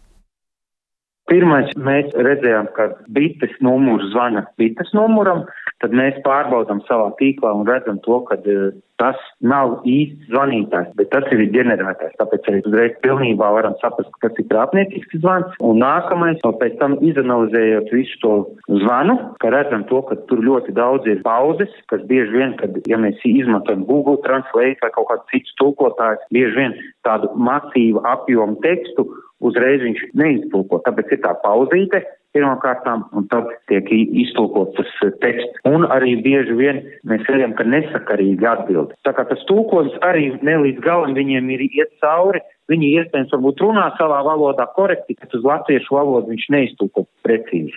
Pirmais, 1.30 1.70
mēs 1.78 2.10
redzējām, 2.26 2.72
ka 2.74 2.88
bites 3.14 3.52
numurs 3.62 4.08
zvana 4.10 4.42
bites 4.58 4.88
numuram, 4.96 5.44
tad 5.78 5.94
mēs 5.94 6.18
pārbaudām 6.24 6.82
savā 6.88 7.12
tīklā 7.20 7.52
un 7.54 7.68
redzam 7.68 8.00
to, 8.02 8.18
ka 8.26 8.38
uh, 8.40 8.72
tas 9.00 9.20
nav 9.40 9.78
īsts 9.88 10.28
zvanītājs, 10.28 10.90
bet 10.98 11.08
tas 11.14 11.28
ir 11.32 11.44
ģenerētājs. 11.54 12.16
Tāpēc 12.18 12.50
arī 12.50 12.60
uzreiz 12.68 12.98
pilnībā 13.06 13.48
varam 13.54 13.78
saprast, 13.80 14.10
kas 14.24 14.36
ir 14.42 14.48
krāpniecisks 14.50 15.22
zvans. 15.22 15.54
Un 15.64 15.80
nākamais, 15.80 16.42
no 16.44 16.52
pēc 16.60 16.76
tam 16.82 16.98
izanalizējot 16.98 17.94
visu 17.94 18.20
to 18.24 18.34
zvanu, 18.82 19.16
ka 19.40 19.54
redzam 19.54 19.86
to, 19.88 20.02
ka 20.10 20.18
tur 20.28 20.42
ļoti 20.44 20.74
daudz 20.76 21.08
ir 21.08 21.22
pauzes, 21.24 21.72
kas 21.92 22.04
bieži 22.10 22.36
vien, 22.36 22.58
kad, 22.60 22.76
ja 22.90 23.00
mēs 23.00 23.22
izmantojam 23.24 23.86
Google 23.88 24.20
Translate 24.26 24.82
vai 24.82 24.92
kaut 24.98 25.08
kādu 25.14 25.26
citu 25.32 25.56
tulkotājs, 25.62 26.28
bieži 26.34 26.58
vien 26.58 26.78
tādu 27.06 27.32
masīvu 27.38 28.04
apjomu 28.18 28.60
tekstu 28.66 29.08
uzreiz 29.40 29.82
viņš 29.84 30.06
neiztulko. 30.20 30.80
Tāpēc 30.86 31.16
ir 31.16 31.22
tā 31.24 31.34
pauzīte 31.44 32.02
pirmkārtām, 32.34 33.04
un 33.16 33.26
tad 33.30 33.48
tiek 33.70 33.88
iztulkots 33.90 34.76
tas 34.78 34.94
eh, 35.06 35.12
teksts. 35.22 35.62
Un 35.68 35.86
arī 35.90 36.14
bieži 36.22 36.54
vien 36.58 36.80
mēs 37.08 37.26
redzam, 37.28 37.56
ka 37.58 37.66
nesakarīgi 37.66 38.46
atbild. 38.46 38.94
Tā 39.06 39.14
kā 39.16 39.26
tas 39.30 39.42
tulkojums 39.50 39.98
arī 40.06 40.30
ne 40.46 40.56
līdz 40.64 40.82
galam 40.86 41.16
viņiem 41.18 41.50
ir 41.56 41.66
iet 41.70 41.94
cauri. 42.02 42.42
Viņi 42.70 42.94
iespējams 43.00 43.34
varbūt 43.34 43.62
runā 43.64 43.90
savā 43.98 44.22
valodā 44.26 44.68
korekti, 44.76 45.18
bet 45.18 45.34
uz 45.34 45.46
latviešu 45.46 45.96
valodu 45.96 46.30
viņš 46.30 46.50
neiztulko 46.54 47.08
precīzi. 47.26 47.74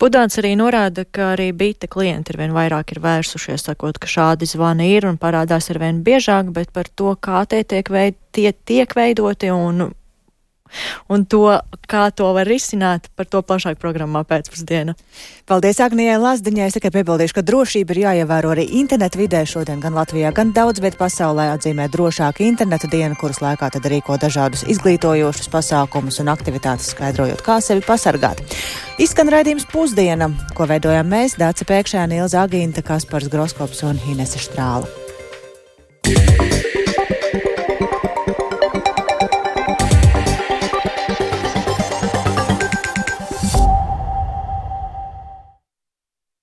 Budāns 0.00 0.38
arī 0.40 0.56
norāda, 0.58 1.04
ka 1.04 1.34
arī 1.36 1.52
bita 1.54 1.86
klienti 1.86 2.32
ir 2.32 2.40
vien 2.40 2.54
vairāk 2.56 2.94
ir 2.94 3.02
vērsušies, 3.04 3.68
sakot, 3.68 4.00
ka 4.02 4.10
šādi 4.10 4.48
zvani 4.48 4.88
ir 4.96 5.06
un 5.06 5.20
parādās 5.20 5.70
ar 5.70 5.78
vien 5.78 6.00
biežāk, 6.02 6.50
bet 6.56 6.72
par 6.74 6.88
to, 6.90 7.12
kā 7.14 7.44
tie 7.46 7.62
tiek, 7.62 7.86
veid, 7.92 8.18
tie 8.34 8.50
tiek 8.52 8.96
veidoti 8.96 9.52
un 9.54 9.92
un 11.12 11.26
to, 11.26 11.44
kā 11.88 12.08
to 12.14 12.30
var 12.36 12.48
risināt, 12.48 13.08
par 13.16 13.28
to 13.28 13.42
plašāk 13.44 13.80
programmā 13.82 14.24
pēcpusdienā. 14.28 14.94
Paldies 15.46 15.80
Agnijai 15.82 16.18
Lazdiņai. 16.22 16.68
Es 16.70 16.76
tikai 16.78 16.92
piebildīšu, 16.94 17.36
ka 17.36 17.44
drošība 17.46 17.94
ir 17.94 18.00
jāievēro 18.04 18.52
arī 18.54 18.66
internetu 18.80 19.20
vidē. 19.20 19.42
Šodien 19.48 19.82
gan 19.82 19.96
Latvijā, 19.98 20.32
gan 20.34 20.54
daudz 20.56 20.80
vietā 20.82 21.00
pasaulē 21.02 21.50
atzīmē 21.56 21.88
drošāku 21.92 22.46
internetu 22.46 22.90
dienu, 22.92 23.18
kuras 23.18 23.42
laikā 23.44 23.68
tad 23.74 23.88
rīko 23.90 24.16
dažādus 24.22 24.64
izglītojošus 24.72 25.50
pasākumus 25.52 26.22
un 26.22 26.32
aktivitātes, 26.32 26.92
skaidrojot, 26.94 27.44
kā 27.44 27.58
sevi 27.64 27.84
pasargāt. 27.86 28.40
Izskan 29.02 29.32
raidījums 29.32 29.66
pusdiena, 29.72 30.30
ko 30.56 30.68
veidojam 30.70 31.10
mēs, 31.10 31.36
Dāca 31.40 31.66
Pēkšēna, 31.68 32.22
Ilza 32.22 32.46
Agīnta, 32.46 32.84
Kaspars 32.86 33.32
Groskops 33.32 33.82
un 33.88 34.00
Inese 34.12 34.40
Štrāla. 34.42 34.88